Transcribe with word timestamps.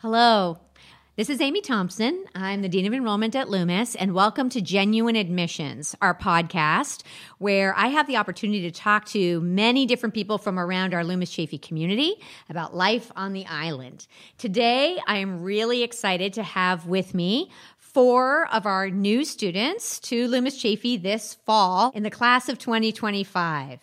Hello. 0.00 0.58
This 1.16 1.30
is 1.30 1.40
Amy 1.40 1.62
Thompson. 1.62 2.26
I'm 2.34 2.60
the 2.60 2.68
Dean 2.68 2.84
of 2.84 2.92
Enrollment 2.92 3.34
at 3.34 3.48
Loomis, 3.48 3.94
and 3.94 4.12
welcome 4.12 4.50
to 4.50 4.60
Genuine 4.60 5.16
Admissions, 5.16 5.96
our 6.02 6.14
podcast, 6.14 7.02
where 7.38 7.74
I 7.74 7.86
have 7.86 8.06
the 8.06 8.18
opportunity 8.18 8.60
to 8.60 8.70
talk 8.70 9.06
to 9.06 9.40
many 9.40 9.86
different 9.86 10.14
people 10.14 10.36
from 10.36 10.58
around 10.58 10.92
our 10.92 11.02
Loomis 11.02 11.30
Chaffee 11.30 11.56
community 11.56 12.16
about 12.50 12.76
life 12.76 13.10
on 13.16 13.32
the 13.32 13.46
island. 13.46 14.06
Today, 14.36 14.98
I 15.06 15.16
am 15.16 15.42
really 15.42 15.82
excited 15.82 16.34
to 16.34 16.42
have 16.42 16.86
with 16.86 17.14
me 17.14 17.50
four 17.78 18.46
of 18.52 18.66
our 18.66 18.90
new 18.90 19.24
students 19.24 19.98
to 20.00 20.28
Loomis 20.28 20.60
Chaffee 20.60 20.98
this 20.98 21.38
fall 21.46 21.90
in 21.94 22.02
the 22.02 22.10
class 22.10 22.50
of 22.50 22.58
2025. 22.58 23.80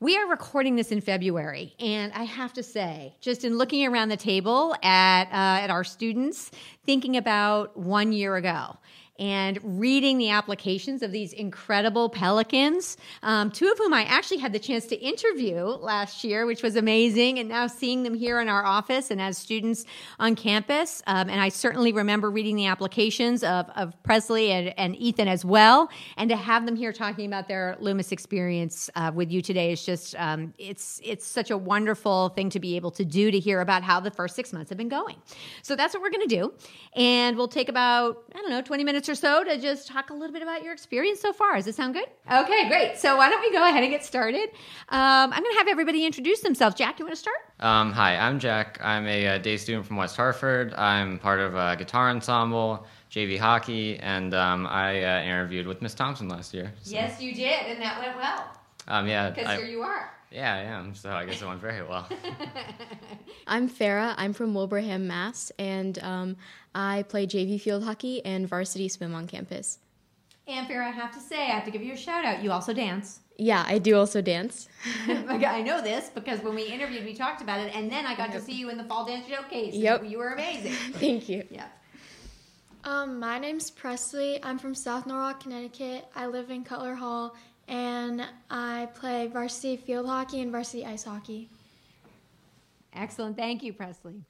We 0.00 0.16
are 0.18 0.26
recording 0.26 0.74
this 0.74 0.90
in 0.90 1.00
February, 1.00 1.74
and 1.78 2.12
I 2.14 2.24
have 2.24 2.52
to 2.54 2.64
say, 2.64 3.14
just 3.20 3.44
in 3.44 3.56
looking 3.56 3.86
around 3.86 4.08
the 4.08 4.16
table 4.16 4.74
at 4.82 5.24
uh, 5.26 5.62
at 5.62 5.70
our 5.70 5.84
students, 5.84 6.50
thinking 6.84 7.16
about 7.16 7.76
one 7.76 8.12
year 8.12 8.34
ago 8.34 8.76
and 9.18 9.58
reading 9.62 10.18
the 10.18 10.30
applications 10.30 11.02
of 11.02 11.12
these 11.12 11.32
incredible 11.32 12.08
pelicans, 12.08 12.96
um, 13.22 13.50
two 13.50 13.70
of 13.70 13.78
whom 13.78 13.94
I 13.94 14.02
actually 14.04 14.38
had 14.38 14.52
the 14.52 14.58
chance 14.58 14.86
to 14.86 14.96
interview 14.96 15.62
last 15.62 16.24
year, 16.24 16.46
which 16.46 16.62
was 16.62 16.74
amazing. 16.74 17.38
And 17.38 17.48
now 17.48 17.68
seeing 17.68 18.02
them 18.02 18.14
here 18.14 18.40
in 18.40 18.48
our 18.48 18.64
office 18.64 19.10
and 19.12 19.20
as 19.20 19.38
students 19.38 19.84
on 20.18 20.34
campus. 20.34 21.02
Um, 21.06 21.30
and 21.30 21.40
I 21.40 21.48
certainly 21.48 21.92
remember 21.92 22.30
reading 22.30 22.56
the 22.56 22.66
applications 22.66 23.44
of, 23.44 23.70
of 23.76 24.00
Presley 24.02 24.50
and, 24.50 24.74
and, 24.76 24.96
Ethan 24.96 25.28
as 25.28 25.44
well. 25.44 25.90
And 26.16 26.30
to 26.30 26.36
have 26.36 26.66
them 26.66 26.76
here 26.76 26.92
talking 26.92 27.26
about 27.26 27.48
their 27.48 27.76
Loomis 27.80 28.12
experience 28.12 28.90
uh, 28.94 29.12
with 29.14 29.30
you 29.30 29.42
today 29.42 29.72
is 29.72 29.84
just, 29.84 30.14
um, 30.16 30.54
it's, 30.58 31.00
it's 31.04 31.26
such 31.26 31.50
a 31.50 31.56
wonderful 31.56 32.30
thing 32.30 32.50
to 32.50 32.60
be 32.60 32.76
able 32.76 32.90
to 32.92 33.04
do 33.04 33.30
to 33.30 33.38
hear 33.38 33.60
about 33.60 33.82
how 33.82 34.00
the 34.00 34.10
first 34.10 34.34
six 34.34 34.52
months 34.52 34.70
have 34.70 34.78
been 34.78 34.88
going. 34.88 35.16
So 35.62 35.76
that's 35.76 35.94
what 35.94 36.02
we're 36.02 36.10
going 36.10 36.28
to 36.28 36.34
do. 36.34 36.52
And 36.94 37.36
we'll 37.36 37.48
take 37.48 37.68
about, 37.68 38.24
I 38.34 38.38
don't 38.38 38.50
know, 38.50 38.62
20 38.62 38.84
minutes 38.84 39.03
minutes 39.08 39.20
or 39.20 39.26
so 39.26 39.44
to 39.44 39.60
just 39.60 39.88
talk 39.88 40.10
a 40.10 40.14
little 40.14 40.32
bit 40.32 40.42
about 40.42 40.62
your 40.62 40.72
experience 40.72 41.20
so 41.20 41.32
far. 41.32 41.56
Does 41.56 41.66
it 41.66 41.74
sound 41.74 41.94
good? 41.94 42.06
Okay, 42.30 42.68
great. 42.68 42.96
So 42.96 43.16
why 43.16 43.28
don't 43.28 43.40
we 43.40 43.52
go 43.52 43.66
ahead 43.66 43.82
and 43.82 43.90
get 43.90 44.04
started? 44.04 44.48
Um, 44.88 45.32
I'm 45.32 45.42
going 45.42 45.52
to 45.52 45.58
have 45.58 45.68
everybody 45.68 46.06
introduce 46.06 46.40
themselves. 46.40 46.76
Jack, 46.76 46.98
you 46.98 47.04
want 47.04 47.14
to 47.14 47.20
start? 47.20 47.36
Um, 47.60 47.92
hi, 47.92 48.16
I'm 48.16 48.38
Jack. 48.38 48.78
I'm 48.82 49.06
a, 49.06 49.26
uh, 49.26 49.38
day 49.38 49.56
student 49.56 49.86
from 49.86 49.96
West 49.96 50.16
Hartford. 50.16 50.74
I'm 50.74 51.18
part 51.18 51.40
of 51.40 51.54
a 51.54 51.76
guitar 51.76 52.10
ensemble. 52.10 52.86
JV 53.10 53.38
hockey, 53.38 53.96
and 54.00 54.34
um, 54.34 54.66
I 54.66 55.04
uh, 55.04 55.22
interviewed 55.22 55.68
with 55.68 55.80
Miss 55.80 55.94
Thompson 55.94 56.28
last 56.28 56.52
year. 56.52 56.72
So. 56.82 56.94
Yes, 56.94 57.22
you 57.22 57.32
did, 57.32 57.60
and 57.66 57.80
that 57.80 58.00
went 58.00 58.16
well. 58.16 58.50
Um, 58.88 59.06
yeah, 59.06 59.30
because 59.30 59.56
here 59.56 59.68
you 59.68 59.82
are. 59.82 60.10
Yeah, 60.34 60.52
I 60.52 60.58
am. 60.62 60.96
So 60.96 61.12
I 61.12 61.24
guess 61.26 61.40
it 61.40 61.46
went 61.46 61.60
very 61.60 61.82
well. 61.82 62.08
I'm 63.46 63.70
Farah. 63.70 64.14
I'm 64.16 64.32
from 64.32 64.52
Wilbraham, 64.52 65.02
Mass, 65.02 65.52
and 65.60 65.96
um, 66.02 66.36
I 66.74 67.04
play 67.08 67.24
JV 67.24 67.60
field 67.60 67.84
hockey 67.84 68.24
and 68.24 68.48
varsity 68.48 68.88
swim 68.88 69.14
on 69.14 69.28
campus. 69.28 69.78
And 70.48 70.66
Farah, 70.66 70.88
I 70.88 70.90
have 70.90 71.12
to 71.14 71.20
say, 71.20 71.42
I 71.42 71.54
have 71.54 71.64
to 71.66 71.70
give 71.70 71.82
you 71.82 71.92
a 71.92 71.96
shout 71.96 72.24
out. 72.24 72.42
You 72.42 72.50
also 72.50 72.72
dance. 72.72 73.20
Yeah, 73.38 73.64
I 73.66 73.78
do 73.78 73.96
also 73.96 74.20
dance. 74.20 74.68
I 75.06 75.62
know 75.62 75.80
this 75.80 76.08
because 76.08 76.40
when 76.40 76.56
we 76.56 76.64
interviewed, 76.64 77.04
we 77.04 77.14
talked 77.14 77.40
about 77.40 77.60
it, 77.60 77.74
and 77.74 77.90
then 77.90 78.04
I 78.04 78.16
got 78.16 78.30
yep. 78.30 78.40
to 78.40 78.44
see 78.44 78.54
you 78.54 78.70
in 78.70 78.76
the 78.76 78.84
fall 78.84 79.04
dance 79.04 79.28
showcase. 79.28 79.74
Yep, 79.74 80.04
you 80.04 80.18
were 80.18 80.32
amazing. 80.32 80.72
Thank 80.94 81.28
you. 81.28 81.44
Yeah. 81.48 81.66
Um, 82.82 83.20
my 83.20 83.38
name's 83.38 83.70
Presley. 83.70 84.42
I'm 84.42 84.58
from 84.58 84.74
South 84.74 85.06
Norwalk, 85.06 85.40
Connecticut. 85.40 86.06
I 86.16 86.26
live 86.26 86.50
in 86.50 86.64
Cutler 86.64 86.96
Hall, 86.96 87.34
and 87.68 88.26
I 88.50 88.88
play 88.94 89.26
varsity 89.26 89.76
field 89.76 90.06
hockey 90.06 90.40
and 90.40 90.52
varsity 90.52 90.84
ice 90.84 91.04
hockey. 91.04 91.48
Excellent. 92.92 93.36
Thank 93.36 93.62
you, 93.62 93.72
Presley. 93.72 94.22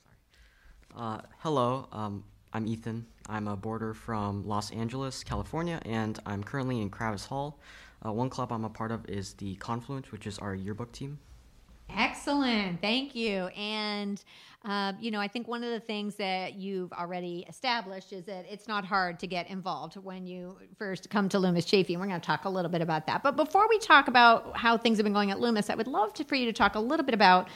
Uh, 0.97 1.21
hello, 1.39 1.89
um, 1.93 2.25
I'm 2.53 2.67
Ethan. 2.67 3.07
I'm 3.29 3.49
a 3.49 3.57
boarder 3.57 3.95
from 3.95 4.47
Los 4.47 4.71
Angeles, 4.71 5.25
California, 5.25 5.81
and 5.85 6.19
I'm 6.25 6.43
currently 6.45 6.81
in 6.81 6.91
Kravis 6.91 7.27
Hall. 7.27 7.59
Uh, 8.05 8.13
one 8.13 8.31
club 8.31 8.53
I'm 8.53 8.65
a 8.65 8.71
part 8.71 8.93
of 8.93 9.09
is 9.09 9.35
the 9.35 9.57
Confluence, 9.57 10.13
which 10.13 10.27
is 10.27 10.39
our 10.39 10.55
yearbook 10.55 10.93
team. 10.93 11.19
Excellent. 11.91 12.81
Thank 12.81 13.15
you. 13.15 13.47
And, 13.57 14.23
uh, 14.65 14.95
you 15.01 15.11
know, 15.11 15.21
I 15.21 15.29
think 15.29 15.47
one 15.47 15.63
of 15.63 15.71
the 15.71 15.81
things 15.81 16.15
that 16.17 16.55
you've 16.55 16.93
already 16.93 17.45
established 17.49 18.13
is 18.13 18.25
that 18.25 18.47
it's 18.51 18.67
not 18.67 18.85
hard 18.85 19.19
to 19.21 19.27
get 19.27 19.49
involved 19.49 19.97
when 19.97 20.27
you 20.27 20.57
first 20.79 21.11
come 21.11 21.29
to 21.29 21.39
Loomis 21.39 21.65
Chaffee. 21.65 21.95
And 21.95 22.01
we're 22.01 22.09
going 22.09 22.21
to 22.21 22.27
talk 22.27 22.47
a 22.47 22.49
little 22.49 22.71
bit 22.71 22.81
about 22.81 23.07
that. 23.07 23.23
But 23.23 23.37
before 23.37 23.69
we 23.69 23.79
talk 23.79 24.09
about 24.09 24.57
how 24.57 24.77
things 24.77 24.99
have 24.99 25.05
been 25.05 25.13
going 25.13 25.31
at 25.31 25.41
Loomis, 25.41 25.71
I 25.71 25.75
would 25.75 25.87
love 25.87 26.15
to, 26.15 26.25
for 26.25 26.35
you 26.35 26.47
to 26.47 26.53
talk 26.53 26.75
a 26.75 26.81
little 26.81 27.05
bit 27.05 27.15
about 27.15 27.49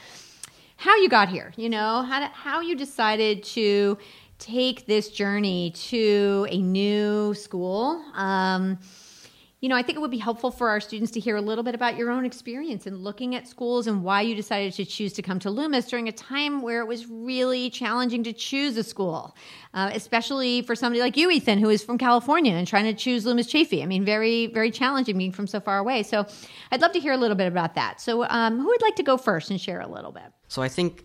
how 0.77 0.97
you 0.97 1.09
got 1.09 1.28
here, 1.28 1.53
you 1.56 1.69
know, 1.69 2.03
how, 2.03 2.21
to, 2.21 2.27
how 2.27 2.60
you 2.60 2.77
decided 2.77 3.43
to 3.43 3.99
take 4.39 4.87
this 4.87 5.09
journey 5.09 5.72
to 5.72 6.47
a 6.50 6.59
new 6.59 7.34
school. 7.34 8.05
Um, 8.15 8.78
you 9.60 9.69
know, 9.69 9.74
I 9.74 9.82
think 9.82 9.96
it 9.96 10.00
would 10.00 10.10
be 10.10 10.19
helpful 10.19 10.52
for 10.52 10.69
our 10.69 10.78
students 10.78 11.10
to 11.12 11.20
hear 11.20 11.34
a 11.34 11.41
little 11.41 11.64
bit 11.64 11.74
about 11.74 11.96
your 11.96 12.10
own 12.10 12.24
experience 12.24 12.86
in 12.86 12.96
looking 12.96 13.34
at 13.34 13.48
schools 13.48 13.88
and 13.88 14.04
why 14.04 14.20
you 14.20 14.36
decided 14.36 14.72
to 14.74 14.84
choose 14.84 15.12
to 15.14 15.22
come 15.22 15.41
to 15.41 15.50
Loomis 15.50 15.86
during 15.86 16.06
a 16.06 16.12
time 16.12 16.62
where 16.62 16.80
it 16.80 16.86
was 16.86 17.08
really 17.08 17.68
challenging 17.68 18.22
to 18.22 18.32
choose 18.32 18.76
a 18.76 18.84
school, 18.84 19.36
uh, 19.74 19.91
especially 19.92 20.62
for 20.62 20.76
somebody 20.76 21.00
like 21.00 21.16
you, 21.16 21.28
Ethan, 21.28 21.58
who 21.58 21.70
is 21.70 21.82
from 21.82 21.98
California 21.98 22.52
and 22.52 22.68
trying 22.68 22.84
to 22.84 22.94
choose 22.94 23.26
Loomis 23.26 23.48
Chaffee. 23.48 23.82
I 23.82 23.86
mean, 23.86 24.04
very, 24.04 24.47
very 24.47 24.70
challenging 24.70 25.18
being 25.18 25.32
from 25.32 25.48
so 25.48 25.58
far 25.58 25.78
away. 25.78 26.04
So 26.04 26.24
I'd 26.70 26.80
love 26.80 26.92
to 26.92 27.00
hear 27.00 27.12
a 27.12 27.18
little 27.18 27.36
bit 27.36 27.48
about 27.48 27.74
that. 27.74 28.00
So, 28.00 28.24
um, 28.28 28.58
who 28.58 28.66
would 28.66 28.82
like 28.82 28.94
to 28.97 29.02
go 29.02 29.16
first 29.16 29.50
and 29.50 29.60
share 29.60 29.80
a 29.80 29.88
little 29.88 30.12
bit? 30.12 30.30
So 30.47 30.62
I 30.62 30.68
think 30.68 31.04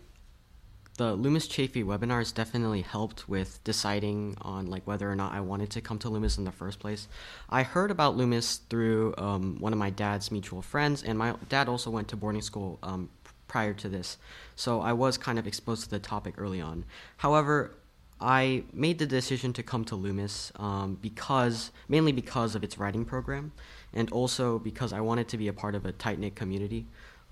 the 0.96 1.14
Loomis 1.14 1.48
Chaffee 1.48 1.82
webinars 1.82 2.32
definitely 2.32 2.82
helped 2.82 3.28
with 3.28 3.62
deciding 3.64 4.36
on 4.42 4.66
like 4.66 4.86
whether 4.86 5.10
or 5.10 5.16
not 5.16 5.32
I 5.32 5.40
wanted 5.40 5.70
to 5.70 5.80
come 5.80 5.98
to 6.00 6.08
Loomis 6.08 6.38
in 6.38 6.44
the 6.44 6.52
first 6.52 6.78
place. 6.78 7.08
I 7.50 7.64
heard 7.64 7.90
about 7.90 8.16
Loomis 8.16 8.60
through 8.70 9.14
um, 9.18 9.56
one 9.58 9.72
of 9.72 9.78
my 9.78 9.90
dad's 9.90 10.30
mutual 10.30 10.62
friends, 10.62 11.02
and 11.02 11.18
my 11.18 11.34
dad 11.48 11.68
also 11.68 11.90
went 11.90 12.08
to 12.08 12.16
boarding 12.16 12.42
school 12.42 12.78
um, 12.82 13.08
prior 13.48 13.74
to 13.74 13.88
this, 13.88 14.18
so 14.54 14.80
I 14.80 14.92
was 14.92 15.18
kind 15.18 15.38
of 15.38 15.46
exposed 15.46 15.84
to 15.84 15.90
the 15.90 15.98
topic 15.98 16.34
early 16.38 16.60
on. 16.60 16.84
However, 17.16 17.74
I 18.20 18.62
made 18.72 19.00
the 19.00 19.06
decision 19.06 19.52
to 19.54 19.62
come 19.62 19.84
to 19.86 19.96
Loomis 19.96 20.52
um, 20.56 20.96
because 21.02 21.72
mainly 21.88 22.12
because 22.12 22.54
of 22.54 22.62
its 22.62 22.78
writing 22.78 23.04
program, 23.04 23.52
and 23.92 24.10
also 24.12 24.60
because 24.60 24.92
I 24.92 25.00
wanted 25.00 25.28
to 25.28 25.36
be 25.36 25.48
a 25.48 25.52
part 25.52 25.74
of 25.74 25.84
a 25.84 25.92
tight 25.92 26.20
knit 26.20 26.36
community, 26.36 26.86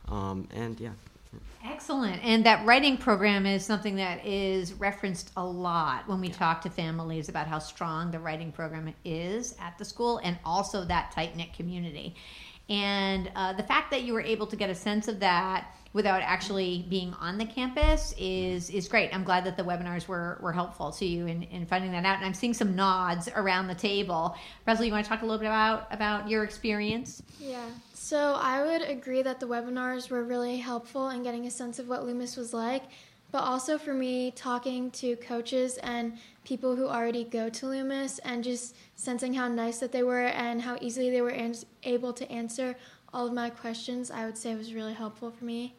um, 0.09 0.49
and 0.53 0.81
yeah. 0.81 0.91
Excellent. 1.65 2.23
And 2.25 2.45
that 2.45 2.67
writing 2.67 2.97
program 2.97 3.47
is 3.47 3.65
something 3.65 3.97
that 3.97 4.27
is 4.27 4.73
referenced 4.73 5.31
a 5.37 5.45
lot 5.45 6.09
when 6.09 6.21
we 6.21 6.29
yeah. 6.29 6.35
talk 6.35 6.61
to 6.63 6.71
families 6.71 7.29
about 7.29 7.47
how 7.47 7.61
strong 7.61 8.11
the 8.11 8.19
writing 8.19 8.51
program 8.51 8.93
is 9.05 9.55
at 9.61 9.79
the 9.79 9.85
school 9.85 10.19
and 10.25 10.39
also 10.45 10.85
that 10.85 11.13
tight 11.13 11.37
knit 11.37 11.53
community. 11.53 12.17
And 12.69 13.31
uh, 13.37 13.53
the 13.53 13.63
fact 13.63 13.91
that 13.93 14.03
you 14.03 14.13
were 14.13 14.23
able 14.23 14.47
to 14.47 14.57
get 14.57 14.71
a 14.71 14.75
sense 14.75 15.07
of 15.07 15.21
that 15.21 15.73
without 15.93 16.23
actually 16.23 16.87
being 16.89 17.13
on 17.15 17.37
the 17.39 17.45
campus 17.45 18.15
is 18.19 18.71
is 18.71 18.89
great. 18.89 19.15
I'm 19.15 19.25
glad 19.25 19.45
that 19.45 19.57
the 19.57 19.63
webinars 19.63 20.09
were, 20.09 20.39
were 20.41 20.53
helpful 20.53 20.91
to 20.93 21.05
you 21.05 21.27
in, 21.27 21.43
in 21.45 21.67
finding 21.67 21.93
that 21.93 22.05
out. 22.05 22.17
And 22.17 22.25
I'm 22.25 22.35
seeing 22.35 22.55
some 22.55 22.75
nods 22.75 23.29
around 23.35 23.67
the 23.67 23.75
table. 23.75 24.37
Presley, 24.65 24.87
you 24.87 24.93
want 24.93 25.05
to 25.05 25.09
talk 25.09 25.23
a 25.23 25.25
little 25.25 25.39
bit 25.39 25.47
about, 25.47 25.87
about 25.91 26.29
your 26.29 26.45
experience? 26.45 27.23
Yeah. 27.39 27.69
So 27.93 28.35
I 28.35 28.65
would 28.65 28.83
agree 28.83 29.23
that 29.23 29.39
the 29.41 29.47
webinars 29.47 30.11
were 30.11 30.25
really 30.25 30.57
helpful 30.57 31.11
in 31.11 31.23
getting 31.23 31.47
a 31.47 31.51
sense 31.51 31.79
of 31.79 31.89
what 31.89 32.05
Loomis 32.05 32.37
was 32.37 32.53
like. 32.53 32.85
But 33.31 33.45
also 33.45 33.79
for 33.79 33.95
me, 33.95 34.31
talking 34.33 34.91
to 34.91 35.17
coaches 35.17 35.79
and 35.79 36.19
people 36.45 36.77
who 36.77 36.87
already 36.87 37.25
go 37.25 37.49
to 37.49 37.67
Loomis 37.67 38.19
and 38.19 38.45
just 38.45 38.77
sensing 38.95 39.33
how 39.33 39.49
nice 39.49 39.79
that 39.79 39.91
they 39.91 40.03
were 40.03 40.27
and 40.27 40.61
how 40.61 40.77
easily 40.83 41.09
they 41.09 41.23
were 41.23 41.35
able 41.83 42.13
to 42.13 42.31
answer 42.31 42.77
all 43.15 43.27
of 43.27 43.33
my 43.33 43.49
questions, 43.49 44.11
I 44.11 44.27
would 44.27 44.37
say 44.37 44.55
was 44.55 44.75
really 44.75 44.93
helpful 44.95 45.31
for 45.31 45.45
me. 45.45 45.75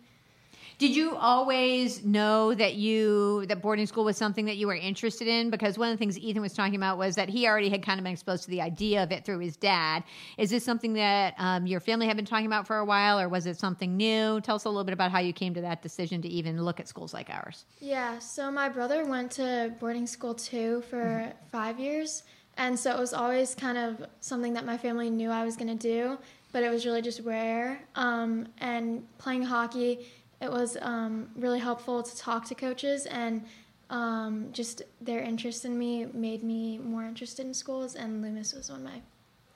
Did 0.77 0.95
you 0.95 1.15
always 1.15 2.03
know 2.03 2.53
that 2.53 2.75
you 2.75 3.45
that 3.47 3.61
boarding 3.61 3.85
school 3.85 4.03
was 4.03 4.17
something 4.17 4.45
that 4.45 4.57
you 4.57 4.67
were 4.67 4.75
interested 4.75 5.27
in? 5.27 5.49
Because 5.49 5.77
one 5.77 5.89
of 5.89 5.93
the 5.93 5.97
things 5.97 6.17
Ethan 6.17 6.41
was 6.41 6.53
talking 6.53 6.75
about 6.75 6.97
was 6.97 7.15
that 7.15 7.29
he 7.29 7.47
already 7.47 7.69
had 7.69 7.83
kind 7.83 7.99
of 7.99 8.03
been 8.03 8.13
exposed 8.13 8.43
to 8.45 8.49
the 8.49 8.61
idea 8.61 9.03
of 9.03 9.11
it 9.11 9.25
through 9.25 9.39
his 9.39 9.55
dad. 9.55 10.03
Is 10.37 10.49
this 10.49 10.63
something 10.63 10.93
that 10.93 11.35
um, 11.37 11.67
your 11.67 11.79
family 11.79 12.07
had 12.07 12.15
been 12.15 12.25
talking 12.25 12.45
about 12.45 12.67
for 12.67 12.77
a 12.77 12.85
while, 12.85 13.19
or 13.19 13.29
was 13.29 13.45
it 13.45 13.57
something 13.57 13.95
new? 13.95 14.41
Tell 14.41 14.55
us 14.55 14.65
a 14.65 14.69
little 14.69 14.83
bit 14.83 14.93
about 14.93 15.11
how 15.11 15.19
you 15.19 15.33
came 15.33 15.53
to 15.53 15.61
that 15.61 15.81
decision 15.81 16.21
to 16.21 16.27
even 16.27 16.61
look 16.63 16.79
at 16.79 16.87
schools 16.87 17.13
like 17.13 17.29
ours. 17.29 17.65
Yeah, 17.79 18.19
so 18.19 18.51
my 18.51 18.69
brother 18.69 19.05
went 19.05 19.31
to 19.33 19.73
boarding 19.79 20.07
school 20.07 20.33
too 20.33 20.81
for 20.89 21.03
mm-hmm. 21.03 21.31
five 21.51 21.79
years. 21.79 22.23
And 22.57 22.79
so 22.79 22.91
it 22.91 22.99
was 22.99 23.13
always 23.13 23.55
kind 23.55 23.77
of 23.77 24.05
something 24.19 24.53
that 24.53 24.65
my 24.65 24.77
family 24.77 25.09
knew 25.09 25.29
I 25.31 25.43
was 25.43 25.55
going 25.55 25.75
to 25.75 25.81
do, 25.81 26.19
but 26.51 26.63
it 26.63 26.69
was 26.69 26.85
really 26.85 27.01
just 27.01 27.21
rare. 27.21 27.81
Um, 27.95 28.47
and 28.59 29.05
playing 29.17 29.43
hockey, 29.43 30.05
it 30.43 30.51
was 30.51 30.77
um, 30.81 31.29
really 31.35 31.59
helpful 31.59 32.03
to 32.03 32.17
talk 32.17 32.45
to 32.45 32.55
coaches 32.55 33.05
and 33.05 33.45
um, 33.89 34.49
just 34.51 34.81
their 35.01 35.19
interest 35.19 35.65
in 35.65 35.77
me 35.77 36.05
made 36.13 36.43
me 36.43 36.77
more 36.77 37.03
interested 37.03 37.45
in 37.45 37.53
schools 37.53 37.95
and 37.95 38.21
loomis 38.21 38.53
was 38.53 38.69
one 38.69 38.79
of 38.79 38.85
my 38.85 39.01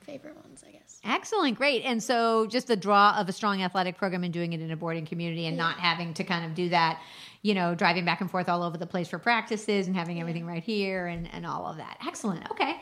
favorite 0.00 0.36
ones, 0.36 0.64
I 0.66 0.70
guess. 0.70 1.00
Excellent, 1.04 1.58
great. 1.58 1.82
And 1.84 2.02
so, 2.02 2.46
just 2.46 2.66
the 2.66 2.76
draw 2.76 3.16
of 3.18 3.28
a 3.28 3.32
strong 3.32 3.62
athletic 3.62 3.98
program 3.98 4.24
and 4.24 4.32
doing 4.32 4.54
it 4.54 4.60
in 4.60 4.70
a 4.70 4.76
boarding 4.76 5.04
community 5.04 5.46
and 5.46 5.56
not 5.56 5.78
having 5.78 6.14
to 6.14 6.24
kind 6.24 6.46
of 6.46 6.54
do 6.54 6.70
that, 6.70 7.00
you 7.42 7.54
know, 7.54 7.74
driving 7.74 8.04
back 8.04 8.20
and 8.20 8.30
forth 8.30 8.48
all 8.48 8.62
over 8.62 8.78
the 8.78 8.86
place 8.86 9.08
for 9.08 9.18
practices 9.18 9.86
and 9.86 9.94
having 9.94 10.20
everything 10.20 10.46
right 10.46 10.64
here 10.64 11.06
and, 11.06 11.28
and 11.32 11.44
all 11.44 11.66
of 11.66 11.76
that. 11.76 11.98
Excellent. 12.06 12.50
Okay. 12.50 12.72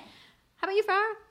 How 0.56 0.69
about 0.69 0.76
you, 0.76 0.85
Farah? 0.85 1.25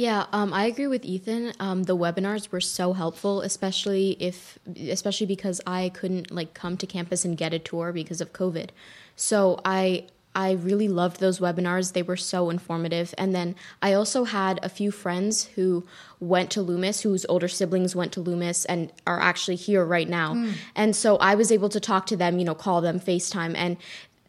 Yeah, 0.00 0.24
um, 0.32 0.54
I 0.54 0.64
agree 0.64 0.86
with 0.86 1.04
Ethan. 1.04 1.52
Um, 1.60 1.82
the 1.82 1.94
webinars 1.94 2.50
were 2.50 2.62
so 2.62 2.94
helpful, 2.94 3.42
especially 3.42 4.16
if, 4.18 4.58
especially 4.74 5.26
because 5.26 5.60
I 5.66 5.90
couldn't 5.90 6.30
like 6.30 6.54
come 6.54 6.78
to 6.78 6.86
campus 6.86 7.26
and 7.26 7.36
get 7.36 7.52
a 7.52 7.58
tour 7.58 7.92
because 7.92 8.22
of 8.22 8.32
COVID. 8.32 8.70
So 9.14 9.60
I 9.62 10.06
I 10.34 10.52
really 10.52 10.88
loved 10.88 11.20
those 11.20 11.38
webinars. 11.38 11.92
They 11.92 12.02
were 12.02 12.16
so 12.16 12.48
informative. 12.48 13.12
And 13.18 13.34
then 13.34 13.56
I 13.82 13.92
also 13.92 14.24
had 14.24 14.58
a 14.62 14.70
few 14.70 14.90
friends 14.90 15.44
who 15.44 15.84
went 16.18 16.50
to 16.52 16.62
Loomis, 16.62 17.02
whose 17.02 17.26
older 17.28 17.48
siblings 17.48 17.94
went 17.94 18.12
to 18.12 18.20
Loomis 18.22 18.64
and 18.64 18.90
are 19.06 19.20
actually 19.20 19.56
here 19.56 19.84
right 19.84 20.08
now. 20.08 20.32
Mm. 20.32 20.54
And 20.74 20.96
so 20.96 21.18
I 21.18 21.34
was 21.34 21.52
able 21.52 21.68
to 21.68 21.80
talk 21.80 22.06
to 22.06 22.16
them, 22.16 22.38
you 22.38 22.46
know, 22.46 22.54
call 22.54 22.80
them 22.80 23.00
FaceTime 23.00 23.54
and 23.54 23.76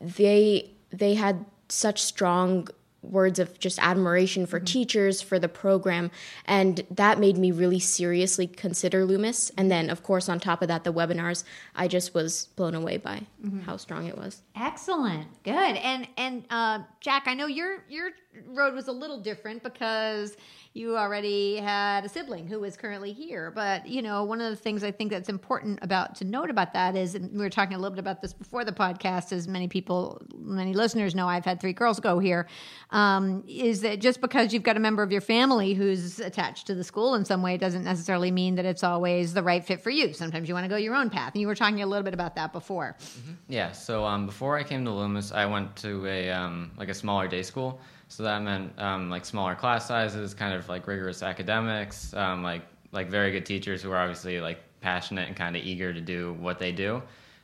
they 0.02 0.70
they 0.92 1.14
had 1.14 1.46
such 1.70 2.02
strong 2.02 2.68
words 3.02 3.40
of 3.40 3.58
just 3.60 3.80
admiration 3.80 4.46
for 4.46 4.60
mm-hmm. 4.60 4.66
teachers 4.66 5.22
for 5.22 5.40
the 5.40 5.50
program 5.50 6.12
and 6.46 6.86
that 6.92 7.20
made 7.20 7.38
me 7.38 7.52
really 7.52 7.80
seriously 7.80 8.46
consider 8.46 9.06
loomis 9.06 9.52
and 9.58 9.72
then 9.72 9.90
of 9.90 10.04
course 10.04 10.30
on 10.30 10.40
top 10.40 10.62
of 10.62 10.68
that 10.68 10.84
the 10.84 10.94
webinars 10.94 11.44
i 11.76 11.88
just 11.88 12.14
was 12.14 12.48
blown 12.56 12.76
away 12.76 12.98
by 12.98 13.22
mm-hmm. 13.44 13.60
how 13.62 13.76
strong 13.76 14.06
it 14.06 14.18
was 14.18 14.44
excellent 14.56 15.28
good 15.44 15.54
and 15.54 16.08
and 16.18 16.44
uh, 16.52 16.80
jack 17.00 17.24
i 17.26 17.34
know 17.34 17.48
your 17.48 17.84
your 17.90 18.12
road 18.48 18.74
was 18.74 18.88
a 18.88 18.92
little 18.92 19.20
different 19.20 19.64
because 19.64 20.38
you 20.74 20.98
already 20.98 21.58
had 21.58 22.06
a 22.06 22.10
sibling 22.10 22.48
who 22.48 22.64
is 22.64 22.78
currently 22.78 23.12
here. 23.12 23.52
But, 23.52 23.88
you 23.88 24.02
know, 24.02 24.24
one 24.24 24.40
of 24.40 24.50
the 24.50 24.56
things 24.56 24.86
I 24.86 24.92
think 24.92 25.12
that's 25.12 25.28
important 25.28 25.80
about 25.82 26.16
to 26.16 26.24
note 26.24 26.50
about 26.50 26.72
that 26.74 26.96
is, 26.96 27.14
and 27.14 27.30
we 27.34 27.40
were 27.40 27.50
talking 27.50 27.76
a 27.76 27.78
little 27.78 27.94
bit 27.94 28.00
about 28.00 28.22
this 28.22 28.32
before 28.32 28.64
the 28.64 28.72
podcast, 28.72 29.34
as 29.34 29.50
many 29.50 29.68
people, 29.68 30.22
many 30.38 30.74
listeners 30.74 31.14
know, 31.14 31.28
I've 31.28 31.44
had 31.44 31.60
three 31.60 31.74
girls 31.74 32.00
go 32.00 32.20
here, 32.20 32.48
um, 32.92 33.44
is 33.48 33.82
that 33.82 34.00
just 34.00 34.22
because 34.22 34.54
you've 34.54 34.64
got 34.64 34.78
a 34.78 34.80
member 34.80 35.04
of 35.04 35.12
your 35.12 35.20
family 35.20 35.74
who's 35.74 36.22
attached 36.22 36.68
to 36.68 36.74
the 36.74 36.86
school 36.86 37.16
in 37.16 37.26
some 37.26 37.42
way 37.42 37.58
doesn't 37.58 37.84
necessarily 37.84 38.32
mean 38.32 38.56
that 38.56 38.66
it's 38.66 38.84
always 38.84 39.34
the 39.34 39.44
right 39.44 39.66
fit 39.66 39.82
for 39.82 39.90
you. 39.90 40.14
Sometimes 40.14 40.48
you 40.48 40.54
want 40.54 40.64
to 40.64 40.70
go 40.70 40.78
your 40.78 40.96
own 40.96 41.10
path. 41.10 41.34
And 41.34 41.42
you 41.42 41.48
were 41.48 41.56
talking 41.56 41.82
a 41.82 41.86
little 41.86 42.04
bit 42.04 42.14
about 42.14 42.36
that 42.36 42.54
before. 42.54 42.96
Mm-hmm. 42.98 43.32
Yeah. 43.50 43.74
So 43.74 44.06
um, 44.06 44.26
before 44.26 44.58
I 44.58 44.64
came 44.64 44.86
to 44.86 44.92
Loomis, 44.92 45.34
I 45.34 45.46
went 45.48 45.76
to 45.78 46.06
a, 46.06 46.30
um, 46.30 46.72
like 46.78 46.88
a 46.88 46.94
smaller 46.94 47.28
day 47.28 47.44
school. 47.44 47.82
So 48.12 48.24
that 48.24 48.42
meant 48.42 48.78
um, 48.78 49.10
like 49.10 49.24
smaller 49.24 49.56
class 49.56 49.88
sizes, 49.88 50.34
kind 50.34 50.54
of 50.54 50.68
like 50.68 50.86
rigorous 50.86 51.24
academics, 51.24 52.14
um, 52.14 52.44
like 52.44 52.64
like 52.92 53.10
very 53.10 53.32
good 53.32 53.46
teachers 53.46 53.82
who 53.82 53.90
are 53.92 53.98
obviously 53.98 54.42
like 54.42 54.60
passionate 54.82 55.30
and 55.30 55.38
kind 55.38 55.56
of 55.56 55.64
eager 55.64 55.94
to 55.94 56.02
do 56.02 56.34
what 56.34 56.60
they 56.60 56.74
do. 56.74 57.02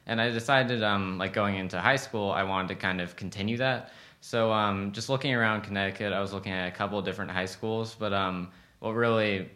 And 0.07 0.19
I 0.19 0.29
decided 0.29 0.83
um, 0.83 1.17
like 1.17 1.31
going 1.31 1.55
into 1.55 1.79
high 1.79 1.95
school, 1.95 2.31
I 2.31 2.43
wanted 2.43 2.67
to 2.67 2.75
kind 2.75 2.99
of 2.99 3.15
continue 3.15 3.55
that. 3.57 3.93
So 4.19 4.51
um, 4.51 4.91
just 4.91 5.07
looking 5.07 5.33
around 5.33 5.61
Connecticut, 5.61 6.11
I 6.11 6.19
was 6.19 6.33
looking 6.33 6.51
at 6.51 6.67
a 6.67 6.75
couple 6.75 6.99
of 6.99 7.05
different 7.05 7.31
high 7.31 7.45
schools, 7.45 7.95
but 7.97 8.11
um, 8.11 8.51
what 8.79 8.91
really 8.91 9.49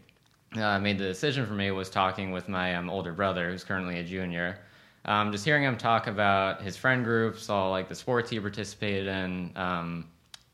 uh, 0.55 0.79
made 0.79 0.97
the 0.97 1.03
decision 1.03 1.45
for 1.45 1.53
me 1.53 1.71
was 1.71 1.89
talking 1.89 2.31
with 2.31 2.47
my 2.47 2.73
um, 2.75 2.89
older 2.89 3.11
brother, 3.11 3.51
who's 3.51 3.65
currently 3.65 3.99
a 3.99 4.03
junior. 4.03 4.59
Um, 5.03 5.33
just 5.33 5.43
hearing 5.43 5.63
him 5.63 5.77
talk 5.77 6.07
about 6.07 6.61
his 6.61 6.77
friend 6.77 7.03
groups, 7.03 7.49
all 7.49 7.69
like 7.69 7.89
the 7.89 7.95
sports 7.95 8.29
he 8.29 8.39
participated 8.39 9.07
in, 9.07 9.51
um, 9.57 10.05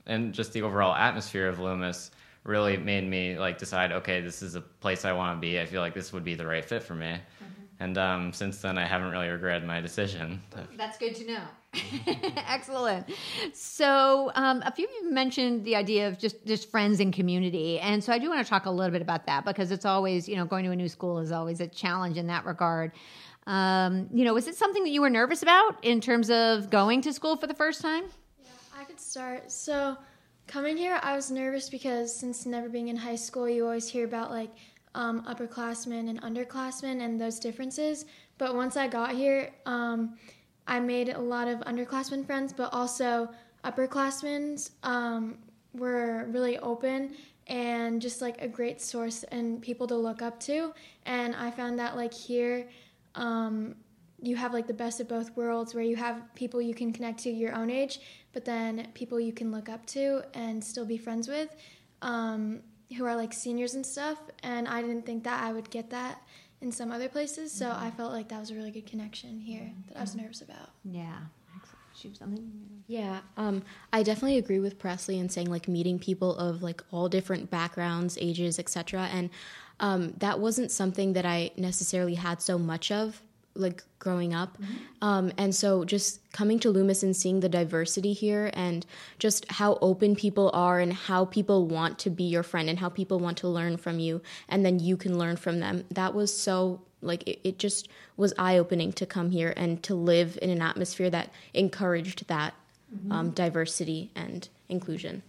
and 0.07 0.33
just 0.33 0.53
the 0.53 0.61
overall 0.63 0.95
atmosphere 0.95 1.47
of 1.47 1.59
Loomis 1.59 2.11
really 2.43 2.77
made 2.77 3.07
me 3.07 3.37
like 3.37 3.57
decide, 3.57 3.91
okay, 3.91 4.21
this 4.21 4.41
is 4.41 4.55
a 4.55 4.61
place 4.61 5.05
I 5.05 5.11
want 5.11 5.37
to 5.37 5.41
be. 5.41 5.59
I 5.59 5.65
feel 5.65 5.81
like 5.81 5.93
this 5.93 6.13
would 6.13 6.23
be 6.23 6.33
the 6.33 6.45
right 6.45 6.63
fit 6.63 6.81
for 6.81 6.95
me. 6.95 7.07
Mm-hmm. 7.07 7.57
And 7.79 7.97
um, 7.97 8.33
since 8.33 8.59
then, 8.59 8.77
I 8.77 8.85
haven't 8.85 9.11
really 9.11 9.27
regretted 9.27 9.67
my 9.67 9.81
decision. 9.81 10.41
That's 10.77 10.97
good 10.97 11.13
to 11.15 11.27
know. 11.27 11.43
Excellent. 12.47 13.05
So, 13.53 14.31
um, 14.33 14.63
a 14.65 14.71
few 14.71 14.85
of 14.85 14.91
you 15.01 15.11
mentioned 15.11 15.63
the 15.63 15.75
idea 15.75 16.07
of 16.07 16.17
just 16.17 16.43
just 16.45 16.71
friends 16.71 16.99
and 16.99 17.13
community, 17.13 17.79
and 17.79 18.03
so 18.03 18.11
I 18.11 18.17
do 18.17 18.29
want 18.29 18.43
to 18.43 18.49
talk 18.49 18.65
a 18.65 18.71
little 18.71 18.91
bit 18.91 19.03
about 19.03 19.27
that 19.27 19.45
because 19.45 19.69
it's 19.69 19.85
always, 19.85 20.27
you 20.27 20.37
know, 20.37 20.45
going 20.45 20.65
to 20.65 20.71
a 20.71 20.75
new 20.75 20.89
school 20.89 21.19
is 21.19 21.31
always 21.31 21.59
a 21.59 21.67
challenge 21.67 22.17
in 22.17 22.27
that 22.27 22.45
regard. 22.45 22.93
Um, 23.45 24.09
you 24.11 24.25
know, 24.25 24.33
was 24.33 24.47
it 24.47 24.55
something 24.55 24.83
that 24.83 24.89
you 24.89 25.01
were 25.01 25.09
nervous 25.09 25.43
about 25.43 25.83
in 25.83 26.01
terms 26.01 26.31
of 26.31 26.69
going 26.71 27.01
to 27.01 27.13
school 27.13 27.37
for 27.37 27.45
the 27.45 27.53
first 27.53 27.81
time? 27.81 28.05
Could 28.97 29.05
start. 29.05 29.51
So, 29.51 29.95
coming 30.47 30.75
here, 30.75 30.99
I 31.03 31.15
was 31.15 31.29
nervous 31.29 31.69
because 31.69 32.11
since 32.11 32.47
never 32.47 32.67
being 32.67 32.87
in 32.87 32.95
high 32.95 33.15
school, 33.15 33.47
you 33.47 33.63
always 33.63 33.87
hear 33.87 34.05
about 34.05 34.31
like 34.31 34.49
um, 34.95 35.21
upperclassmen 35.25 36.09
and 36.09 36.19
underclassmen 36.23 37.01
and 37.01 37.21
those 37.21 37.37
differences. 37.37 38.05
But 38.39 38.55
once 38.55 38.75
I 38.75 38.87
got 38.87 39.11
here, 39.11 39.51
um, 39.67 40.17
I 40.67 40.79
made 40.79 41.09
a 41.09 41.19
lot 41.19 41.47
of 41.47 41.59
underclassmen 41.59 42.25
friends, 42.25 42.51
but 42.53 42.73
also 42.73 43.29
upperclassmen 43.63 44.67
um, 44.81 45.37
were 45.75 46.25
really 46.31 46.57
open 46.57 47.15
and 47.45 48.01
just 48.01 48.19
like 48.19 48.41
a 48.41 48.47
great 48.47 48.81
source 48.81 49.23
and 49.25 49.61
people 49.61 49.85
to 49.85 49.95
look 49.95 50.23
up 50.23 50.39
to. 50.39 50.73
And 51.05 51.35
I 51.35 51.51
found 51.51 51.77
that 51.77 51.95
like 51.95 52.15
here, 52.15 52.67
um, 53.13 53.75
you 54.21 54.35
have 54.35 54.53
like 54.53 54.67
the 54.67 54.73
best 54.73 54.99
of 54.99 55.07
both 55.07 55.35
worlds 55.37 55.75
where 55.75 55.83
you 55.83 55.95
have 55.95 56.23
people 56.33 56.61
you 56.61 56.73
can 56.73 56.91
connect 56.91 57.19
to 57.19 57.29
your 57.29 57.53
own 57.53 57.69
age, 57.69 57.99
but 58.37 58.45
then 58.45 58.87
people 58.93 59.19
you 59.19 59.33
can 59.33 59.51
look 59.51 59.67
up 59.67 59.83
to 59.83 60.21
and 60.35 60.63
still 60.63 60.85
be 60.85 60.95
friends 60.95 61.27
with 61.27 61.55
um, 62.03 62.59
who 62.95 63.03
are 63.03 63.15
like 63.15 63.33
seniors 63.33 63.73
and 63.73 63.83
stuff. 63.83 64.19
And 64.43 64.67
I 64.67 64.79
didn't 64.83 65.07
think 65.07 65.23
that 65.23 65.43
I 65.43 65.51
would 65.51 65.71
get 65.71 65.89
that 65.89 66.21
in 66.61 66.71
some 66.71 66.91
other 66.91 67.09
places. 67.09 67.51
So 67.51 67.71
I 67.75 67.89
felt 67.89 68.13
like 68.13 68.29
that 68.29 68.39
was 68.39 68.51
a 68.51 68.53
really 68.53 68.69
good 68.69 68.85
connection 68.85 69.39
here 69.39 69.71
that 69.87 69.97
I 69.97 70.01
was 70.01 70.15
nervous 70.15 70.43
about. 70.43 70.69
Yeah. 70.83 71.17
Shoot 71.99 72.15
something. 72.15 72.47
Yeah, 72.85 73.21
um, 73.37 73.63
I 73.91 74.03
definitely 74.03 74.37
agree 74.37 74.59
with 74.59 74.77
Presley 74.77 75.17
in 75.17 75.29
saying 75.29 75.49
like 75.49 75.67
meeting 75.67 75.97
people 75.97 76.35
of 76.35 76.61
like 76.61 76.83
all 76.91 77.09
different 77.09 77.49
backgrounds, 77.49 78.19
ages, 78.21 78.59
etc. 78.59 79.09
And 79.11 79.31
um, 79.79 80.13
that 80.19 80.39
wasn't 80.39 80.69
something 80.69 81.13
that 81.13 81.25
I 81.25 81.49
necessarily 81.57 82.13
had 82.13 82.43
so 82.43 82.59
much 82.59 82.91
of 82.91 83.19
like 83.57 83.83
growing 83.99 84.33
up 84.33 84.57
mm-hmm. 84.57 84.75
um, 85.01 85.31
and 85.37 85.53
so 85.53 85.83
just 85.83 86.19
coming 86.31 86.59
to 86.59 86.69
loomis 86.69 87.03
and 87.03 87.15
seeing 87.15 87.39
the 87.39 87.49
diversity 87.49 88.13
here 88.13 88.49
and 88.53 88.85
just 89.19 89.49
how 89.51 89.77
open 89.81 90.15
people 90.15 90.49
are 90.53 90.79
and 90.79 90.93
how 90.93 91.25
people 91.25 91.67
want 91.67 91.97
to 91.99 92.09
be 92.09 92.23
your 92.23 92.43
friend 92.43 92.69
and 92.69 92.79
how 92.79 92.89
people 92.89 93.19
want 93.19 93.37
to 93.37 93.47
learn 93.47 93.77
from 93.77 93.99
you 93.99 94.21
and 94.47 94.65
then 94.65 94.79
you 94.79 94.95
can 94.95 95.17
learn 95.17 95.35
from 95.35 95.59
them 95.59 95.83
that 95.91 96.13
was 96.13 96.35
so 96.35 96.81
like 97.01 97.27
it, 97.27 97.39
it 97.43 97.59
just 97.59 97.87
was 98.15 98.33
eye-opening 98.37 98.91
to 98.91 99.05
come 99.05 99.29
here 99.29 99.53
and 99.55 99.83
to 99.83 99.93
live 99.93 100.37
in 100.41 100.49
an 100.49 100.61
atmosphere 100.61 101.09
that 101.09 101.31
encouraged 101.53 102.27
that 102.27 102.53
mm-hmm. 102.93 103.11
um, 103.11 103.29
diversity 103.31 104.11
and 104.15 104.49
inclusion 104.69 105.23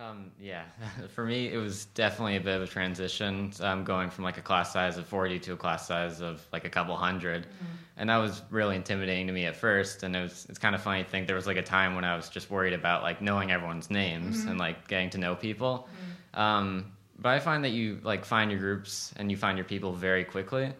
um, 0.00 0.30
yeah, 0.40 0.64
for 1.14 1.24
me, 1.24 1.52
it 1.52 1.58
was 1.58 1.86
definitely 1.86 2.36
a 2.36 2.40
bit 2.40 2.56
of 2.56 2.62
a 2.62 2.66
transition 2.66 3.52
um, 3.60 3.84
going 3.84 4.10
from 4.10 4.24
like 4.24 4.38
a 4.38 4.42
class 4.42 4.72
size 4.72 4.98
of 4.98 5.06
40 5.06 5.38
to 5.40 5.52
a 5.52 5.56
class 5.56 5.86
size 5.86 6.20
of 6.20 6.46
like 6.52 6.64
a 6.64 6.70
couple 6.70 6.94
100 6.94 7.42
mm-hmm. 7.42 7.64
And 7.98 8.10
that 8.10 8.18
was 8.18 8.42
really 8.50 8.76
intimidating 8.76 9.26
to 9.28 9.32
me 9.32 9.46
at 9.46 9.56
first. 9.56 10.02
And 10.02 10.14
it 10.14 10.20
was, 10.20 10.46
it's 10.50 10.58
kind 10.58 10.74
of 10.74 10.82
funny 10.82 11.02
to 11.02 11.08
think 11.08 11.26
there 11.26 11.36
was 11.36 11.46
like 11.46 11.56
a 11.56 11.62
time 11.62 11.94
when 11.94 12.04
I 12.04 12.14
was 12.14 12.28
just 12.28 12.50
worried 12.50 12.74
about 12.74 13.02
like 13.02 13.22
knowing 13.22 13.50
everyone's 13.50 13.90
names 13.90 14.40
mm-hmm. 14.40 14.50
and 14.50 14.58
like 14.58 14.86
getting 14.86 15.08
to 15.10 15.18
know 15.18 15.34
people. 15.34 15.88
Mm-hmm. 15.88 16.40
Um, 16.40 16.92
but 17.18 17.30
I 17.30 17.38
find 17.38 17.64
that 17.64 17.70
you 17.70 17.98
like 18.02 18.26
find 18.26 18.50
your 18.50 18.60
groups 18.60 19.14
and 19.16 19.30
you 19.30 19.36
find 19.38 19.56
your 19.56 19.64
people 19.64 19.92
very 19.92 20.24
quickly. 20.24 20.72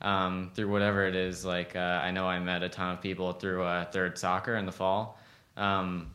Um, 0.00 0.50
through 0.54 0.68
whatever 0.68 1.06
it 1.06 1.14
is, 1.14 1.44
like 1.46 1.76
uh, 1.76 1.78
I 1.78 2.10
know 2.10 2.26
I 2.26 2.38
met 2.38 2.62
a 2.62 2.68
ton 2.68 2.90
of 2.90 3.00
people 3.00 3.32
through 3.32 3.62
uh, 3.62 3.84
third 3.86 4.18
soccer 4.18 4.56
in 4.56 4.66
the 4.66 4.72
fall, 4.72 5.18
um, 5.56 6.10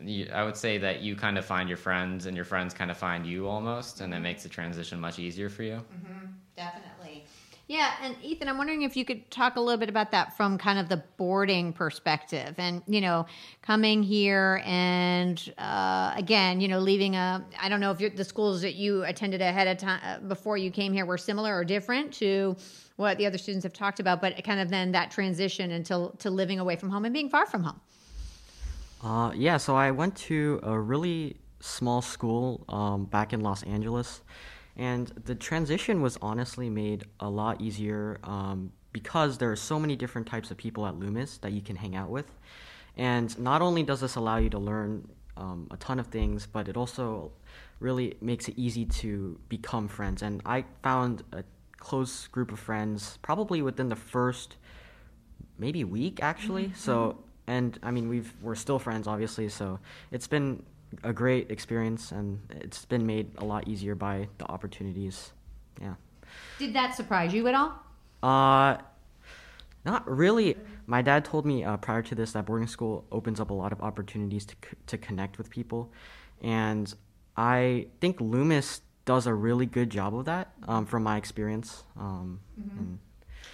you, 0.00 0.30
I 0.32 0.44
would 0.44 0.56
say 0.56 0.78
that 0.78 1.00
you 1.02 1.16
kind 1.16 1.38
of 1.38 1.44
find 1.44 1.68
your 1.68 1.78
friends 1.78 2.26
and 2.26 2.36
your 2.36 2.44
friends 2.44 2.74
kind 2.74 2.90
of 2.90 2.96
find 2.96 3.26
you 3.26 3.48
almost, 3.48 4.00
and 4.00 4.14
it 4.14 4.20
makes 4.20 4.42
the 4.42 4.48
transition 4.48 5.00
much 5.00 5.18
easier 5.18 5.48
for 5.48 5.62
you. 5.62 5.74
Mm-hmm. 5.74 6.26
Definitely. 6.56 7.24
Yeah, 7.68 7.92
and 8.02 8.16
Ethan, 8.22 8.48
I'm 8.48 8.56
wondering 8.56 8.80
if 8.80 8.96
you 8.96 9.04
could 9.04 9.30
talk 9.30 9.56
a 9.56 9.60
little 9.60 9.78
bit 9.78 9.90
about 9.90 10.10
that 10.12 10.34
from 10.38 10.56
kind 10.56 10.78
of 10.78 10.88
the 10.88 11.02
boarding 11.18 11.74
perspective, 11.74 12.54
and 12.56 12.82
you 12.86 13.02
know, 13.02 13.26
coming 13.60 14.02
here 14.02 14.62
and 14.64 15.52
uh, 15.58 16.14
again, 16.16 16.62
you 16.62 16.68
know, 16.68 16.78
leaving 16.78 17.14
a. 17.14 17.44
I 17.60 17.68
don't 17.68 17.80
know 17.80 17.90
if 17.90 18.16
the 18.16 18.24
schools 18.24 18.62
that 18.62 18.76
you 18.76 19.04
attended 19.04 19.42
ahead 19.42 19.68
of 19.68 19.76
time 19.76 20.00
uh, 20.02 20.18
before 20.26 20.56
you 20.56 20.70
came 20.70 20.94
here 20.94 21.04
were 21.04 21.18
similar 21.18 21.54
or 21.54 21.62
different 21.62 22.14
to 22.14 22.56
what 22.96 23.18
the 23.18 23.26
other 23.26 23.36
students 23.36 23.64
have 23.64 23.74
talked 23.74 24.00
about, 24.00 24.22
but 24.22 24.42
kind 24.44 24.60
of 24.60 24.70
then 24.70 24.92
that 24.92 25.10
transition 25.10 25.70
until 25.70 26.10
to 26.20 26.30
living 26.30 26.58
away 26.58 26.74
from 26.76 26.88
home 26.88 27.04
and 27.04 27.12
being 27.12 27.28
far 27.28 27.44
from 27.44 27.62
home. 27.62 27.80
Uh, 29.02 29.32
yeah, 29.34 29.56
so 29.56 29.76
I 29.76 29.90
went 29.90 30.16
to 30.16 30.60
a 30.62 30.78
really 30.78 31.36
small 31.60 32.02
school 32.02 32.64
um, 32.68 33.04
back 33.04 33.32
in 33.32 33.40
Los 33.40 33.62
Angeles, 33.62 34.22
and 34.76 35.08
the 35.24 35.34
transition 35.34 36.02
was 36.02 36.18
honestly 36.20 36.68
made 36.68 37.04
a 37.20 37.28
lot 37.28 37.60
easier 37.60 38.18
um, 38.24 38.72
because 38.92 39.38
there 39.38 39.50
are 39.50 39.56
so 39.56 39.78
many 39.78 39.96
different 39.96 40.26
types 40.26 40.50
of 40.50 40.56
people 40.56 40.86
at 40.86 40.96
Loomis 40.96 41.38
that 41.38 41.52
you 41.52 41.60
can 41.60 41.76
hang 41.76 41.94
out 41.94 42.10
with. 42.10 42.26
And 42.96 43.36
not 43.38 43.62
only 43.62 43.82
does 43.82 44.00
this 44.00 44.16
allow 44.16 44.38
you 44.38 44.50
to 44.50 44.58
learn 44.58 45.08
um, 45.36 45.68
a 45.70 45.76
ton 45.76 46.00
of 46.00 46.08
things, 46.08 46.46
but 46.46 46.68
it 46.68 46.76
also 46.76 47.30
really 47.78 48.16
makes 48.20 48.48
it 48.48 48.54
easy 48.56 48.84
to 48.84 49.38
become 49.48 49.86
friends. 49.86 50.22
And 50.22 50.42
I 50.44 50.64
found 50.82 51.22
a 51.32 51.44
close 51.78 52.26
group 52.26 52.50
of 52.50 52.58
friends 52.58 53.18
probably 53.22 53.62
within 53.62 53.88
the 53.88 53.96
first 53.96 54.56
maybe 55.58 55.84
week 55.84 56.20
actually. 56.22 56.64
Mm-hmm. 56.64 56.74
So 56.74 57.18
and 57.48 57.78
I 57.82 57.90
mean 57.90 58.08
we've 58.08 58.32
we're 58.40 58.54
still 58.54 58.78
friends 58.78 59.08
obviously. 59.08 59.48
So 59.48 59.80
it's 60.12 60.28
been 60.28 60.62
a 61.02 61.12
great 61.12 61.50
experience 61.50 62.12
and 62.12 62.38
it's 62.50 62.84
been 62.84 63.04
made 63.06 63.30
a 63.38 63.44
lot 63.44 63.66
easier 63.66 63.94
by 63.94 64.28
the 64.38 64.46
opportunities. 64.46 65.32
Yeah. 65.80 65.94
Did 66.58 66.74
that 66.74 66.94
surprise 66.94 67.34
you 67.34 67.48
at 67.48 67.54
all? 67.54 67.72
Uh 68.22 68.76
not 69.84 70.08
really. 70.08 70.56
My 70.86 71.02
dad 71.02 71.24
told 71.24 71.46
me 71.46 71.64
uh, 71.64 71.76
prior 71.78 72.02
to 72.02 72.14
this 72.14 72.32
that 72.32 72.44
boarding 72.44 72.68
school 72.68 73.06
opens 73.10 73.40
up 73.40 73.50
a 73.50 73.54
lot 73.54 73.72
of 73.72 73.80
opportunities 73.80 74.44
to 74.46 74.54
to 74.86 74.98
connect 74.98 75.38
with 75.38 75.48
people, 75.48 75.92
and 76.42 76.92
I 77.36 77.86
think 78.00 78.20
Loomis 78.20 78.82
does 79.04 79.26
a 79.26 79.32
really 79.32 79.64
good 79.64 79.88
job 79.88 80.14
of 80.14 80.26
that 80.26 80.52
um, 80.66 80.84
from 80.84 81.04
my 81.04 81.16
experience. 81.16 81.84
Um, 81.96 82.40
mm-hmm. 82.60 82.94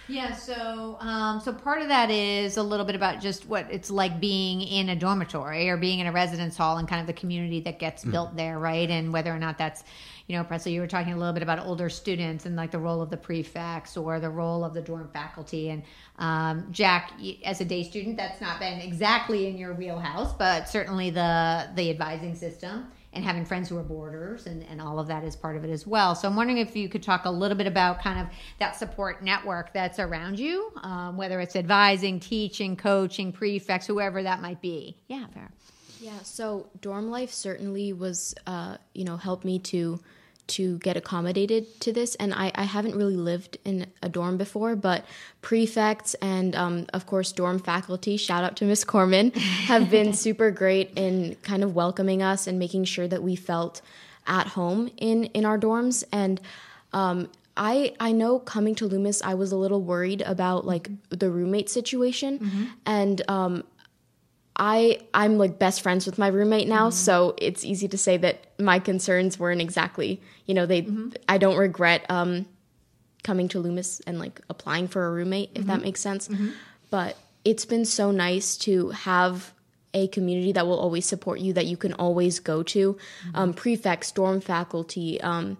Yeah, 0.07 0.33
so 0.35 0.97
um, 0.99 1.39
so 1.39 1.51
part 1.51 1.81
of 1.81 1.87
that 1.87 2.11
is 2.11 2.57
a 2.57 2.63
little 2.63 2.85
bit 2.85 2.95
about 2.95 3.21
just 3.21 3.47
what 3.47 3.67
it's 3.71 3.89
like 3.89 4.19
being 4.19 4.61
in 4.61 4.89
a 4.89 4.95
dormitory 4.95 5.67
or 5.69 5.77
being 5.77 5.99
in 5.99 6.05
a 6.05 6.11
residence 6.11 6.55
hall 6.55 6.77
and 6.77 6.87
kind 6.87 7.01
of 7.01 7.07
the 7.07 7.13
community 7.13 7.59
that 7.61 7.79
gets 7.79 8.05
mm. 8.05 8.11
built 8.11 8.35
there, 8.35 8.59
right? 8.59 8.89
And 8.89 9.11
whether 9.11 9.33
or 9.33 9.39
not 9.39 9.57
that's, 9.57 9.83
you 10.27 10.37
know, 10.37 10.43
Presley, 10.43 10.73
you 10.73 10.81
were 10.81 10.87
talking 10.87 11.13
a 11.13 11.17
little 11.17 11.33
bit 11.33 11.41
about 11.41 11.59
older 11.59 11.89
students 11.89 12.45
and 12.45 12.55
like 12.55 12.69
the 12.69 12.79
role 12.79 13.01
of 13.01 13.09
the 13.09 13.17
prefects 13.17 13.97
or 13.97 14.19
the 14.19 14.29
role 14.29 14.63
of 14.63 14.75
the 14.75 14.81
dorm 14.81 15.09
faculty. 15.11 15.69
And 15.69 15.81
um, 16.19 16.67
Jack, 16.71 17.13
as 17.43 17.61
a 17.61 17.65
day 17.65 17.81
student, 17.81 18.15
that's 18.15 18.41
not 18.41 18.59
been 18.59 18.79
exactly 18.79 19.47
in 19.47 19.57
your 19.57 19.73
wheelhouse, 19.73 20.33
but 20.33 20.69
certainly 20.69 21.09
the 21.09 21.67
the 21.75 21.89
advising 21.89 22.35
system 22.35 22.91
and 23.15 23.23
having 23.23 23.45
friends 23.45 23.69
who 23.69 23.77
are 23.77 23.83
boarders 23.83 24.45
and, 24.45 24.63
and 24.63 24.81
all 24.81 24.99
of 24.99 25.07
that 25.07 25.23
is 25.23 25.35
part 25.35 25.55
of 25.55 25.63
it 25.63 25.69
as 25.69 25.87
well. 25.87 26.13
So 26.13 26.27
I'm 26.27 26.35
wondering 26.35 26.57
if 26.57 26.75
you 26.75 26.89
could 26.89 27.01
talk 27.01 27.25
a 27.25 27.31
little 27.31 27.57
bit 27.57 27.65
about 27.65 28.01
kind 28.01 28.19
of 28.19 28.27
that 28.59 28.75
support 28.75 29.23
network 29.23 29.73
that's 29.73 29.99
around 29.99 30.37
you, 30.37 30.71
um, 30.83 31.15
whether 31.15 31.39
it's 31.39 31.55
advising, 31.55 32.19
teaching, 32.19 32.75
coaching, 32.75 33.31
prefects, 33.31 33.87
whoever 33.87 34.21
that 34.23 34.41
might 34.41 34.61
be. 34.61 34.97
Yeah, 35.07 35.27
fair. 35.33 35.49
Yeah, 36.01 36.19
so 36.23 36.67
dorm 36.81 37.09
life 37.09 37.31
certainly 37.31 37.93
was, 37.93 38.35
uh, 38.45 38.77
you 38.93 39.05
know, 39.05 39.15
helped 39.17 39.45
me 39.45 39.59
to 39.59 39.99
to 40.47 40.77
get 40.79 40.97
accommodated 40.97 41.79
to 41.81 41.91
this. 41.91 42.15
And 42.15 42.33
I, 42.33 42.51
I 42.55 42.63
haven't 42.63 42.95
really 42.95 43.15
lived 43.15 43.57
in 43.65 43.87
a 44.01 44.09
dorm 44.09 44.37
before, 44.37 44.75
but 44.75 45.05
prefects 45.41 46.13
and, 46.15 46.55
um, 46.55 46.85
of 46.93 47.05
course, 47.05 47.31
dorm 47.31 47.59
faculty, 47.59 48.17
shout 48.17 48.43
out 48.43 48.55
to 48.57 48.65
Miss 48.65 48.83
Corman, 48.83 49.31
have 49.31 49.89
been 49.89 50.13
super 50.13 50.51
great 50.51 50.91
in 50.95 51.35
kind 51.43 51.63
of 51.63 51.75
welcoming 51.75 52.21
us 52.21 52.47
and 52.47 52.59
making 52.59 52.85
sure 52.85 53.07
that 53.07 53.23
we 53.23 53.35
felt 53.35 53.81
at 54.27 54.47
home 54.47 54.89
in, 54.97 55.25
in 55.25 55.45
our 55.45 55.57
dorms. 55.57 56.03
And 56.11 56.39
um, 56.93 57.29
I 57.57 57.93
I 57.99 58.11
know 58.11 58.39
coming 58.39 58.75
to 58.75 58.85
Loomis, 58.85 59.21
I 59.21 59.33
was 59.33 59.51
a 59.51 59.57
little 59.57 59.81
worried 59.81 60.21
about 60.21 60.65
like 60.65 60.89
the 61.09 61.29
roommate 61.29 61.69
situation, 61.69 62.39
mm-hmm. 62.39 62.63
and 62.85 63.21
um, 63.29 63.63
I 64.57 64.99
I'm 65.13 65.37
like 65.37 65.59
best 65.59 65.81
friends 65.81 66.05
with 66.05 66.17
my 66.17 66.27
roommate 66.27 66.67
now, 66.67 66.89
mm-hmm. 66.89 66.95
so 66.95 67.35
it's 67.37 67.65
easy 67.65 67.87
to 67.89 67.97
say 67.97 68.17
that 68.17 68.59
my 68.59 68.79
concerns 68.79 69.37
weren't 69.37 69.61
exactly, 69.61 70.21
you 70.45 70.53
know, 70.53 70.65
they 70.65 70.83
mm-hmm. 70.83 71.09
I 71.27 71.37
don't 71.37 71.57
regret 71.57 72.05
um 72.09 72.45
coming 73.23 73.47
to 73.49 73.59
Loomis 73.59 74.01
and 74.01 74.19
like 74.19 74.39
applying 74.49 74.87
for 74.87 75.05
a 75.07 75.11
roommate 75.11 75.51
if 75.55 75.61
mm-hmm. 75.61 75.71
that 75.71 75.81
makes 75.81 75.99
sense. 75.99 76.27
Mm-hmm. 76.27 76.49
But 76.89 77.17
it's 77.43 77.65
been 77.65 77.85
so 77.85 78.11
nice 78.11 78.55
to 78.57 78.89
have 78.89 79.53
a 79.93 80.07
community 80.09 80.51
that 80.51 80.67
will 80.67 80.79
always 80.79 81.05
support 81.05 81.39
you 81.39 81.53
that 81.53 81.65
you 81.65 81.77
can 81.77 81.93
always 81.93 82.39
go 82.39 82.63
to 82.63 82.93
mm-hmm. 82.93 83.35
um, 83.35 83.53
prefects 83.53 84.11
dorm 84.11 84.41
faculty 84.41 85.19
um, 85.21 85.57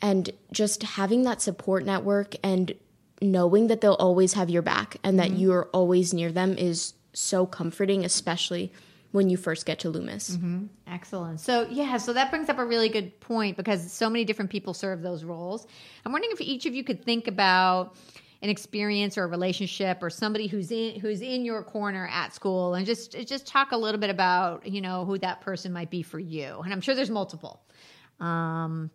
and 0.00 0.30
just 0.52 0.82
having 0.82 1.22
that 1.22 1.40
support 1.40 1.84
network 1.84 2.34
and 2.42 2.74
knowing 3.20 3.68
that 3.68 3.80
they'll 3.80 3.94
always 3.94 4.32
have 4.32 4.50
your 4.50 4.62
back 4.62 4.96
and 5.04 5.18
that 5.18 5.28
mm-hmm. 5.28 5.40
you're 5.40 5.68
always 5.72 6.12
near 6.12 6.32
them 6.32 6.58
is 6.58 6.94
so 7.12 7.46
comforting, 7.46 8.04
especially 8.04 8.72
when 9.12 9.28
you 9.28 9.36
first 9.36 9.66
get 9.66 9.78
to 9.80 9.90
Loomis. 9.90 10.30
Mm-hmm. 10.30 10.64
Excellent. 10.86 11.40
So, 11.40 11.66
yeah, 11.70 11.98
so 11.98 12.14
that 12.14 12.30
brings 12.30 12.48
up 12.48 12.58
a 12.58 12.64
really 12.64 12.88
good 12.88 13.18
point 13.20 13.56
because 13.56 13.92
so 13.92 14.08
many 14.08 14.24
different 14.24 14.50
people 14.50 14.72
serve 14.72 15.02
those 15.02 15.22
roles. 15.22 15.66
I'm 16.04 16.12
wondering 16.12 16.32
if 16.32 16.40
each 16.40 16.66
of 16.66 16.74
you 16.74 16.82
could 16.82 17.04
think 17.04 17.28
about 17.28 17.94
an 18.40 18.48
experience 18.48 19.18
or 19.18 19.24
a 19.24 19.26
relationship 19.26 20.02
or 20.02 20.10
somebody 20.10 20.48
who's 20.48 20.72
in 20.72 20.98
who's 20.98 21.20
in 21.20 21.44
your 21.44 21.62
corner 21.62 22.08
at 22.10 22.34
school 22.34 22.74
and 22.74 22.84
just 22.84 23.12
just 23.24 23.46
talk 23.46 23.70
a 23.70 23.76
little 23.76 24.00
bit 24.00 24.10
about 24.10 24.66
you 24.66 24.80
know 24.80 25.04
who 25.04 25.16
that 25.16 25.40
person 25.42 25.72
might 25.72 25.90
be 25.90 26.02
for 26.02 26.18
you 26.18 26.60
and 26.64 26.72
i'm 26.72 26.80
sure 26.80 26.96
there's 26.96 27.08
multiple 27.08 27.62
um, 28.18 28.90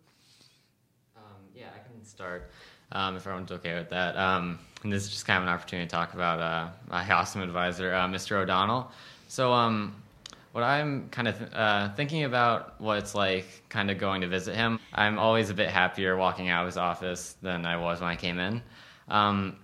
um, 1.16 1.22
yeah 1.54 1.68
i 1.74 1.78
can 1.90 2.04
start 2.04 2.50
um, 2.92 3.16
if 3.16 3.26
everyone's 3.26 3.52
okay 3.52 3.74
with 3.74 3.90
that. 3.90 4.16
Um, 4.16 4.58
and 4.82 4.92
this 4.92 5.04
is 5.04 5.10
just 5.10 5.26
kind 5.26 5.38
of 5.38 5.42
an 5.44 5.48
opportunity 5.48 5.86
to 5.86 5.90
talk 5.90 6.14
about 6.14 6.40
uh, 6.40 6.68
my 6.88 7.08
awesome 7.10 7.42
advisor, 7.42 7.94
uh, 7.94 8.06
Mr. 8.06 8.36
O'Donnell. 8.36 8.90
So, 9.28 9.52
um, 9.52 9.94
what 10.52 10.64
I'm 10.64 11.08
kind 11.10 11.28
of 11.28 11.54
uh, 11.54 11.92
thinking 11.94 12.24
about 12.24 12.80
what 12.80 12.98
it's 12.98 13.14
like 13.14 13.62
kind 13.68 13.90
of 13.90 13.98
going 13.98 14.22
to 14.22 14.26
visit 14.26 14.56
him, 14.56 14.80
I'm 14.94 15.18
always 15.18 15.50
a 15.50 15.54
bit 15.54 15.68
happier 15.68 16.16
walking 16.16 16.48
out 16.48 16.62
of 16.62 16.66
his 16.66 16.76
office 16.76 17.36
than 17.42 17.66
I 17.66 17.76
was 17.76 18.00
when 18.00 18.08
I 18.08 18.16
came 18.16 18.38
in. 18.38 18.62
Um, 19.08 19.56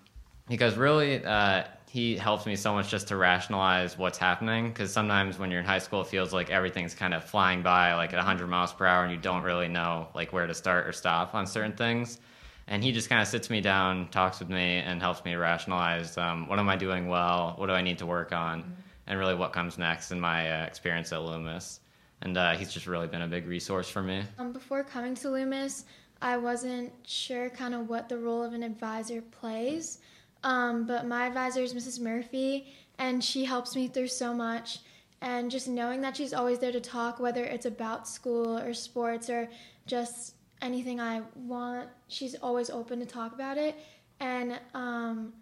because 0.49 0.76
really, 0.76 1.25
uh, 1.25 1.64
he 1.88 2.16
helps 2.16 2.44
me 2.44 2.54
so 2.56 2.75
much 2.75 2.90
just 2.90 3.09
to 3.09 3.16
rationalize 3.16 3.97
what's 3.97 4.18
happening. 4.18 4.68
Because 4.68 4.92
sometimes 4.92 5.38
when 5.38 5.50
you're 5.50 5.61
in 5.61 5.66
high 5.66 5.78
school, 5.78 6.02
it 6.02 6.09
feels 6.09 6.33
like 6.33 6.50
everything's 6.50 6.94
kind 6.94 7.14
of 7.14 7.25
flying 7.25 7.62
by 7.62 7.94
like 7.94 8.12
at 8.12 8.16
100 8.16 8.47
miles 8.49 8.73
per 8.73 8.85
hour 8.85 9.04
and 9.04 9.12
you 9.12 9.18
don't 9.18 9.42
really 9.42 9.68
know 9.68 10.09
like 10.14 10.33
where 10.33 10.47
to 10.47 10.54
start 10.54 10.87
or 10.87 10.92
stop 10.92 11.35
on 11.35 11.47
certain 11.47 11.73
things 11.73 12.18
and 12.66 12.83
he 12.83 12.92
just 12.92 13.09
kind 13.09 13.21
of 13.21 13.28
sits 13.28 13.50
me 13.50 13.61
down, 13.61 14.09
talks 14.09 14.38
with 14.38 14.49
me, 14.49 14.78
and 14.78 15.00
helps 15.00 15.25
me 15.25 15.35
rationalize 15.35 16.16
um, 16.16 16.49
what 16.49 16.59
am 16.59 16.68
I 16.68 16.76
doing 16.76 17.09
well, 17.09 17.54
what 17.56 17.66
do 17.66 17.73
I 17.73 17.83
need 17.83 17.99
to 17.99 18.06
work 18.06 18.33
on, 18.33 18.62
mm-hmm. 18.62 18.73
and 19.06 19.18
really 19.18 19.35
what 19.35 19.52
comes 19.52 19.76
next 19.78 20.11
in 20.12 20.21
my 20.21 20.50
uh, 20.50 20.66
experience 20.66 21.12
at 21.12 21.23
Loomis. 21.23 21.80
And 22.23 22.38
uh, 22.38 22.52
he's 22.52 22.73
just 22.73 22.87
really 22.87 23.06
been 23.06 23.23
a 23.23 23.28
big 23.28 23.47
resource 23.47 23.88
for 23.88 24.02
me. 24.02 24.23
Um, 24.38 24.52
before 24.52 24.83
coming 24.83 25.14
to 25.16 25.30
Loomis, 25.30 25.85
I 26.23 26.38
wasn't 26.38 26.92
sure 27.06 27.50
kind 27.50 27.75
of 27.75 27.88
what 27.88 28.09
the 28.09 28.16
role 28.16 28.42
of 28.42 28.54
an 28.54 28.62
advisor 28.62 29.21
plays, 29.21 29.99
um, 30.42 30.87
but 30.87 31.06
my 31.06 31.26
advisor 31.26 31.61
is 31.61 31.75
Mrs. 31.75 32.00
Murphy, 32.00 32.73
and 32.99 33.23
she 33.23 33.44
helps 33.44 33.76
me 33.76 33.88
through 33.88 34.09
so 34.09 34.33
much. 34.33 34.78
And 35.21 35.50
just 35.50 35.68
knowing 35.68 36.00
that 36.02 36.16
she's 36.16 36.35
always 36.35 36.59
there 36.59 36.73
to 36.73 36.80
talk, 36.80 37.18
whether 37.18 37.44
it's 37.44 37.66
about 37.66 38.06
school 38.06 38.59
or 38.59 38.75
sports 38.75 39.30
or 39.30 39.49
just 39.87 40.35
anything 40.64 41.00
I 41.00 41.23
want, 41.37 41.88
she's 42.09 42.35
always 42.37 42.71
open 42.71 42.99
to 43.00 43.06
talk 43.06 43.35
about 43.35 43.59
it. 43.59 43.78
And 44.18 44.59
um, 44.73 45.35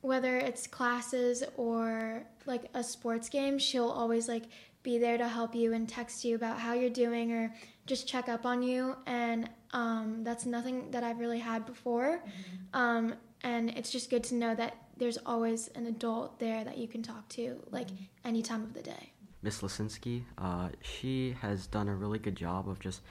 whether 0.00 0.36
it's 0.36 0.66
classes 0.66 1.44
or 1.56 2.24
like 2.44 2.64
a 2.74 2.82
sports 2.82 3.28
game, 3.28 3.58
she'll 3.58 3.88
always 3.88 4.28
like 4.28 4.44
be 4.82 4.98
there 4.98 5.16
to 5.16 5.28
help 5.28 5.54
you 5.54 5.72
and 5.72 5.88
text 5.88 6.24
you 6.24 6.34
about 6.34 6.58
how 6.58 6.74
you're 6.74 6.90
doing 6.90 7.32
or 7.32 7.54
just 7.86 8.06
check 8.06 8.28
up 8.28 8.44
on 8.44 8.62
you. 8.62 8.96
And 9.06 9.48
um, 9.72 10.20
that's 10.24 10.44
nothing 10.44 10.90
that 10.90 11.02
I've 11.04 11.18
really 11.18 11.38
had 11.38 11.64
before. 11.64 12.22
Mm-hmm. 12.24 12.80
Um, 12.80 13.14
and 13.42 13.70
it's 13.70 13.90
just 13.90 14.10
good 14.10 14.24
to 14.24 14.34
know 14.34 14.54
that 14.54 14.76
there's 14.96 15.18
always 15.24 15.68
an 15.68 15.86
adult 15.86 16.40
there 16.40 16.64
that 16.64 16.76
you 16.76 16.88
can 16.88 17.02
talk 17.02 17.28
to, 17.30 17.62
like 17.70 17.86
mm-hmm. 17.86 18.04
any 18.24 18.42
time 18.42 18.62
of 18.62 18.74
the 18.74 18.82
day. 18.82 19.12
Miss 19.42 19.60
Lisinski, 19.60 20.24
uh, 20.36 20.70
she 20.82 21.36
has 21.40 21.68
done 21.68 21.88
a 21.88 21.94
really 21.94 22.18
good 22.18 22.34
job 22.34 22.68
of 22.68 22.80
just 22.80 23.02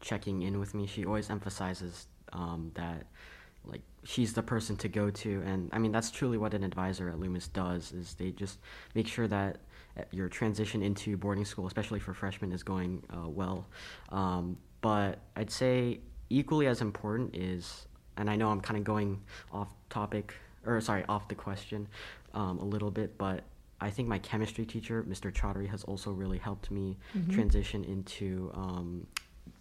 checking 0.00 0.42
in 0.42 0.58
with 0.58 0.74
me. 0.74 0.86
She 0.86 1.04
always 1.04 1.30
emphasizes 1.30 2.06
um, 2.32 2.70
that 2.74 3.06
like 3.64 3.82
she's 4.04 4.32
the 4.32 4.42
person 4.42 4.76
to 4.78 4.88
go 4.88 5.10
to, 5.10 5.42
and 5.44 5.70
I 5.72 5.78
mean 5.78 5.92
that's 5.92 6.10
truly 6.10 6.38
what 6.38 6.54
an 6.54 6.64
advisor 6.64 7.08
at 7.08 7.18
Loomis 7.18 7.48
does. 7.48 7.92
Is 7.92 8.14
they 8.14 8.30
just 8.30 8.58
make 8.94 9.06
sure 9.06 9.28
that 9.28 9.58
uh, 9.98 10.02
your 10.10 10.28
transition 10.28 10.82
into 10.82 11.16
boarding 11.16 11.44
school, 11.44 11.66
especially 11.66 12.00
for 12.00 12.14
freshmen, 12.14 12.52
is 12.52 12.62
going 12.62 13.02
uh, 13.10 13.28
well. 13.28 13.66
Um, 14.10 14.56
but 14.80 15.18
I'd 15.36 15.50
say 15.50 16.00
equally 16.30 16.66
as 16.66 16.80
important 16.80 17.34
is, 17.34 17.86
and 18.16 18.30
I 18.30 18.36
know 18.36 18.50
I'm 18.50 18.60
kind 18.60 18.78
of 18.78 18.84
going 18.84 19.20
off 19.52 19.68
topic 19.90 20.34
or 20.66 20.80
sorry 20.80 21.04
off 21.08 21.28
the 21.28 21.34
question 21.34 21.88
um, 22.34 22.58
a 22.58 22.64
little 22.64 22.90
bit, 22.90 23.16
but 23.18 23.44
I 23.80 23.90
think 23.90 24.08
my 24.08 24.18
chemistry 24.18 24.66
teacher, 24.66 25.04
Mr. 25.08 25.32
Chaudhary, 25.32 25.68
has 25.68 25.84
also 25.84 26.10
really 26.10 26.38
helped 26.38 26.70
me 26.70 26.96
mm-hmm. 27.16 27.32
transition 27.32 27.84
into 27.84 28.50
um, 28.54 29.06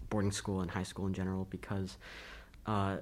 boarding 0.09 0.31
school 0.31 0.61
and 0.61 0.71
high 0.71 0.83
school 0.83 1.07
in 1.07 1.13
general 1.13 1.47
because 1.49 1.97
uh, 2.65 2.97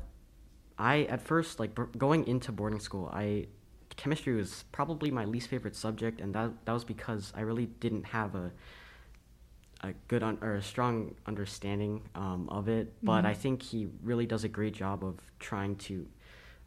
I 0.77 1.03
at 1.03 1.21
first 1.21 1.59
like 1.59 1.75
b- 1.75 1.83
going 1.97 2.27
into 2.27 2.51
boarding 2.51 2.79
school 2.79 3.09
I 3.13 3.47
chemistry 3.95 4.35
was 4.35 4.65
probably 4.71 5.09
my 5.11 5.25
least 5.25 5.47
favorite 5.47 5.75
subject 5.75 6.19
and 6.21 6.33
that 6.35 6.51
that 6.65 6.73
was 6.73 6.83
because 6.83 7.31
I 7.35 7.41
really 7.41 7.67
didn't 7.67 8.05
have 8.05 8.35
a 8.35 8.51
a 9.81 9.93
good 10.07 10.23
un- 10.23 10.37
or 10.41 10.55
a 10.55 10.61
strong 10.61 11.15
understanding 11.25 12.01
um, 12.15 12.49
of 12.49 12.67
it 12.67 12.93
but 13.03 13.19
mm-hmm. 13.19 13.27
I 13.27 13.33
think 13.33 13.61
he 13.61 13.87
really 14.03 14.25
does 14.25 14.43
a 14.43 14.49
great 14.49 14.73
job 14.73 15.03
of 15.03 15.19
trying 15.39 15.75
to 15.77 16.07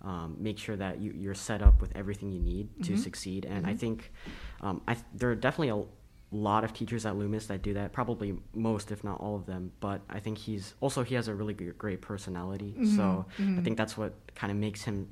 um, 0.03 0.37
make 0.39 0.59
sure 0.59 0.77
that 0.77 1.01
you, 1.01 1.13
you're 1.17 1.35
set 1.35 1.61
up 1.61 1.81
with 1.81 1.95
everything 1.97 2.31
you 2.31 2.41
need 2.41 2.69
to 2.85 2.93
mm-hmm. 2.93 3.03
succeed 3.03 3.45
and 3.45 3.63
mm-hmm. 3.63 3.71
I 3.71 3.75
think 3.75 4.13
um, 4.61 4.81
I 4.87 4.95
th- 4.95 5.07
there 5.15 5.31
are 5.31 5.35
definitely 5.35 5.71
a 5.71 5.85
lot 6.31 6.65
of 6.65 6.75
teachers 6.75 7.07
at 7.07 7.17
Loomis 7.17 7.47
that 7.47 7.63
do 7.63 7.75
that. 7.75 7.93
Probably 7.93 8.39
most, 8.55 8.91
if 8.91 9.03
not 9.03 9.21
all 9.21 9.37
of 9.37 9.47
them. 9.47 9.73
But 9.81 10.03
I 10.09 10.21
think 10.21 10.39
he's 10.39 10.75
also 10.81 11.03
he 11.03 11.15
has 11.15 11.29
a 11.29 11.35
really 11.35 11.55
great 11.55 12.03
personality. 12.03 12.75
Mm-hmm. 12.79 12.97
So 12.97 13.27
I 13.39 13.63
think 13.63 13.77
that's 13.77 13.97
what 13.97 14.13
kind 14.35 14.51
of 14.51 14.57
makes 14.57 14.83
him 14.83 15.09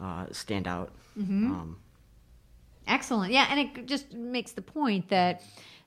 uh, 0.00 0.26
stand 0.32 0.68
out. 0.68 0.92
Mm-hmm. 1.18 1.50
Um, 1.50 1.76
Excellent. 2.86 3.32
Yeah, 3.32 3.46
and 3.50 3.60
it 3.60 3.86
just 3.86 4.12
makes 4.12 4.52
the 4.52 4.62
point 4.62 5.08
that 5.10 5.42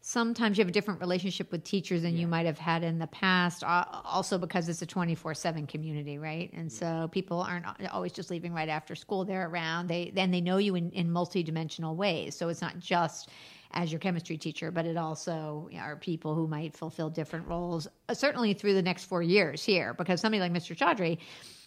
sometimes 0.05 0.57
you 0.57 0.61
have 0.61 0.69
a 0.69 0.73
different 0.73 0.99
relationship 0.99 1.49
with 1.49 1.63
teachers 1.63 2.01
than 2.01 2.17
you 2.17 2.27
might 2.27 2.45
have 2.45 2.59
had 2.59 2.83
in 2.83 2.99
the 2.99 3.07
past. 3.07 3.63
Also, 3.63 4.37
because 4.37 4.67
it's 4.67 4.81
a 4.81 4.85
twenty 4.85 5.15
four 5.15 5.33
seven 5.33 5.65
community, 5.65 6.17
right? 6.17 6.51
And 6.53 6.71
so 6.71 7.09
people 7.11 7.41
aren't 7.41 7.65
always 7.91 8.11
just 8.11 8.29
leaving 8.29 8.53
right 8.53 8.69
after 8.69 8.95
school. 8.95 9.23
They're 9.23 9.47
around. 9.47 9.87
They 9.87 10.11
then 10.13 10.29
they 10.29 10.41
know 10.41 10.57
you 10.57 10.75
in 10.75 10.91
in 10.91 11.09
multidimensional 11.09 11.95
ways. 11.95 12.35
So 12.35 12.49
it's 12.49 12.61
not 12.61 12.77
just 12.79 13.29
as 13.71 13.91
your 13.91 13.99
chemistry 13.99 14.37
teacher, 14.37 14.71
but 14.71 14.85
it 14.85 14.97
also 14.97 15.69
are 15.79 15.95
people 15.95 16.35
who 16.35 16.47
might 16.47 16.75
fulfill 16.75 17.09
different 17.09 17.47
roles, 17.47 17.87
uh, 18.07 18.13
certainly 18.13 18.53
through 18.53 18.73
the 18.75 18.83
next 18.83 19.05
four 19.05 19.23
years 19.23 19.63
here. 19.63 19.93
Because 19.93 20.21
somebody 20.21 20.41
like 20.41 20.51
Mr. 20.51 20.75
Chaudhry, 20.77 21.17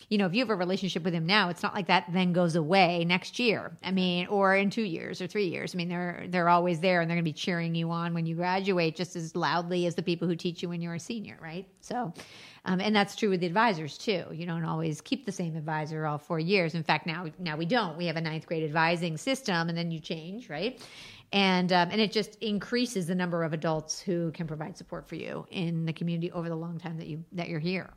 you 0.09 0.19
know, 0.19 0.27
if 0.27 0.35
you 0.35 0.41
have 0.41 0.51
a 0.51 0.55
relationship 0.55 1.03
with 1.03 1.13
him 1.13 1.27
now, 1.27 1.49
it's 1.49 1.63
not 1.63 1.75
like 1.75 1.89
that 1.89 2.05
then 2.13 2.33
goes 2.33 2.55
away 2.55 3.05
next 3.05 3.41
year. 3.41 3.77
I 3.83 3.91
mean, 3.91 4.29
or 4.29 4.55
in 4.55 4.71
two 4.71 4.83
years 4.83 5.21
or 5.21 5.27
three 5.27 5.49
years. 5.49 5.75
I 5.75 5.79
mean, 5.79 5.89
they're 5.89 6.27
they're 6.29 6.49
always 6.49 6.79
there 6.79 7.01
and 7.01 7.11
they're 7.11 7.17
going 7.17 7.25
to 7.25 7.29
be 7.29 7.33
cheering 7.33 7.75
you 7.75 7.91
on 7.91 8.15
when 8.15 8.25
you 8.25 8.37
graduate 8.37 8.95
just 8.95 9.17
as 9.17 9.35
loudly 9.35 9.87
as 9.87 9.97
the 9.97 10.03
people 10.03 10.29
who 10.29 10.37
teach 10.37 10.63
you 10.63 10.69
when 10.69 10.81
you're 10.81 10.95
a 10.95 11.01
senior, 11.01 11.37
right? 11.43 11.67
So, 11.81 12.15
um, 12.67 12.81
and 12.81 12.95
that's 12.95 13.17
true 13.17 13.31
with 13.31 13.41
the 13.41 13.47
advisors 13.47 13.99
too. 13.99 14.25
You 14.33 14.47
don't 14.47 14.65
always 14.65 15.01
keep 15.01 15.27
the 15.27 15.33
same 15.33 15.57
advisor 15.57 16.07
all 16.07 16.19
four 16.19 16.39
years. 16.39 16.77
In 16.77 16.85
fact, 16.85 17.07
now 17.07 17.27
now 17.41 17.57
we 17.57 17.67
don't. 17.67 17.97
We 17.97 18.07
have 18.07 18.17
a 18.17 18.21
ninth 18.21 18.47
grade 18.47 18.63
advising 18.63 19.17
system, 19.17 19.69
and 19.69 19.77
then 19.77 19.91
you 19.91 19.99
change, 19.99 20.49
right? 20.49 20.81
And 21.33 21.73
um, 21.73 21.89
and 21.91 22.01
it 22.01 22.13
just 22.13 22.37
increases 22.37 23.09
the 23.09 23.15
number 23.17 23.43
of 23.43 23.53
adults 23.53 24.01
who 24.01 24.31
can 24.31 24.47
provide 24.47 24.77
support 24.77 25.09
for 25.09 25.17
you 25.17 25.47
in 25.51 25.85
the 25.85 25.93
community 25.93 26.31
over 26.31 26.49
the 26.49 26.55
long 26.55 26.79
time 26.79 26.97
that 26.99 27.09
you 27.09 27.25
that 27.33 27.49
you're 27.49 27.59
here. 27.59 27.91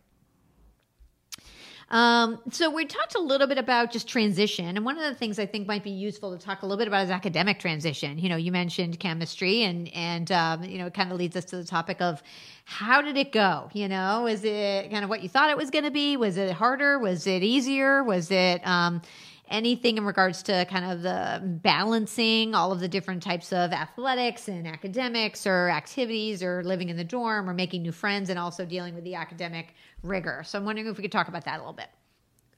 Um, 1.90 2.40
so 2.52 2.70
we 2.70 2.86
talked 2.86 3.16
a 3.16 3.20
little 3.20 3.48
bit 3.48 3.58
about 3.58 3.92
just 3.92 4.08
transition, 4.08 4.78
and 4.78 4.86
one 4.86 4.98
of 4.98 5.04
the 5.04 5.16
things 5.16 5.40
I 5.40 5.48
think 5.48 5.68
might 5.68 5.84
be 5.84 5.90
useful 5.90 6.38
to 6.38 6.44
talk 6.44 6.62
a 6.62 6.66
little 6.66 6.78
bit 6.78 6.88
about 6.88 7.06
is 7.06 7.10
academic 7.10 7.60
transition. 7.60 8.20
You 8.20 8.30
know, 8.30 8.36
you 8.36 8.52
mentioned 8.52 9.00
chemistry, 9.00 9.64
and 9.64 9.92
and 9.94 10.32
um, 10.32 10.64
you 10.64 10.78
know, 10.78 10.86
it 10.86 10.94
kind 10.94 11.12
of 11.12 11.18
leads 11.18 11.36
us 11.36 11.46
to 11.46 11.58
the 11.58 11.64
topic 11.64 12.00
of 12.00 12.22
how 12.66 13.02
did 13.02 13.18
it 13.18 13.32
go? 13.32 13.70
You 13.74 13.88
know, 13.88 14.28
is 14.28 14.44
it 14.44 14.92
kind 14.92 15.04
of 15.04 15.10
what 15.10 15.24
you 15.24 15.30
thought 15.30 15.50
it 15.50 15.58
was 15.58 15.72
going 15.72 15.86
to 15.86 15.92
be? 15.92 16.16
Was 16.16 16.38
it 16.38 16.52
harder? 16.52 17.00
Was 17.00 17.26
it 17.26 17.42
easier? 17.42 18.04
Was 18.04 18.30
it 18.30 18.66
um, 18.68 19.02
anything 19.50 19.98
in 19.98 20.06
regards 20.06 20.44
to 20.44 20.66
kind 20.66 20.86
of 20.86 21.02
the 21.02 21.42
balancing 21.44 22.56
all 22.56 22.72
of 22.72 22.80
the 22.80 22.88
different 22.88 23.24
types 23.24 23.52
of 23.52 23.72
athletics 23.72 24.48
and 24.48 24.68
academics 24.68 25.46
or 25.48 25.70
activities 25.70 26.44
or 26.44 26.64
living 26.64 26.90
in 26.90 26.98
the 26.98 27.04
dorm 27.04 27.50
or 27.50 27.54
making 27.54 27.82
new 27.82 27.92
friends 27.92 28.30
and 28.30 28.38
also 28.38 28.66
dealing 28.66 28.96
with 28.96 29.04
the 29.04 29.16
academic 29.16 29.74
rigor. 30.04 30.44
So 30.46 30.58
I'm 30.58 30.66
wondering 30.66 30.88
if 30.88 30.98
we 30.98 31.02
could 31.02 31.12
talk 31.12 31.28
about 31.28 31.46
that 31.46 31.56
a 31.56 31.60
little 31.60 31.74
bit. 31.74 31.90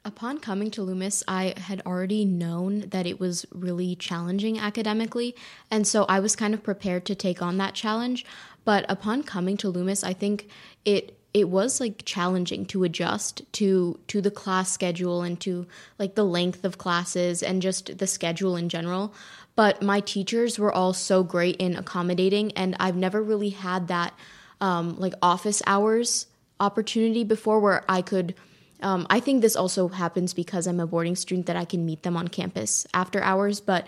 Upon 0.04 0.40
coming 0.40 0.72
to 0.72 0.82
Loomis, 0.82 1.24
I 1.28 1.54
had 1.58 1.84
already 1.86 2.26
known 2.26 2.90
that 2.90 3.06
it 3.06 3.20
was 3.20 3.46
really 3.52 3.96
challenging 3.96 4.58
academically, 4.58 5.36
and 5.70 5.86
so 5.86 6.06
I 6.10 6.20
was 6.20 6.36
kind 6.36 6.56
of 6.56 6.64
prepared 6.64 7.06
to 7.06 7.14
take 7.14 7.40
on 7.40 7.58
that 7.58 7.76
challenge. 7.76 8.26
But 8.66 8.84
upon 8.90 9.22
coming 9.22 9.58
to 9.58 9.70
Loomis, 9.70 10.04
I 10.04 10.14
think 10.14 10.50
it 10.86 11.21
it 11.34 11.48
was 11.50 11.80
like 11.80 12.04
challenging 12.06 12.66
to 12.66 12.84
adjust 12.84 13.42
to 13.54 14.00
to 14.08 14.22
the 14.22 14.32
class 14.32 14.72
schedule 14.72 15.22
and 15.22 15.40
to 15.40 15.66
like 15.98 16.16
the 16.16 16.26
length 16.26 16.66
of 16.66 16.78
classes 16.78 17.42
and 17.42 17.62
just 17.62 17.98
the 17.98 18.08
schedule 18.08 18.56
in 18.56 18.70
general. 18.70 19.14
But 19.56 19.82
my 19.82 20.00
teachers 20.00 20.58
were 20.58 20.72
all 20.72 20.94
so 20.94 21.24
great 21.24 21.58
in 21.58 21.76
accommodating, 21.76 22.52
and 22.54 22.76
I've 22.80 22.96
never 22.96 23.22
really 23.22 23.50
had 23.50 23.88
that 23.90 24.14
um, 24.60 24.98
like 24.98 25.14
office 25.22 25.62
hours 25.66 26.28
opportunity 26.60 27.24
before 27.24 27.60
where 27.60 27.84
I 27.90 28.02
could. 28.02 28.36
Um, 28.84 29.06
I 29.12 29.20
think 29.20 29.42
this 29.42 29.56
also 29.56 29.90
happens 29.90 30.34
because 30.34 30.66
I'm 30.66 30.80
a 30.80 30.88
boarding 30.88 31.16
student 31.16 31.46
that 31.46 31.56
I 31.56 31.66
can 31.66 31.86
meet 31.86 32.02
them 32.02 32.18
on 32.18 32.28
campus 32.30 32.88
after 32.94 33.22
hours, 33.22 33.60
but 33.60 33.88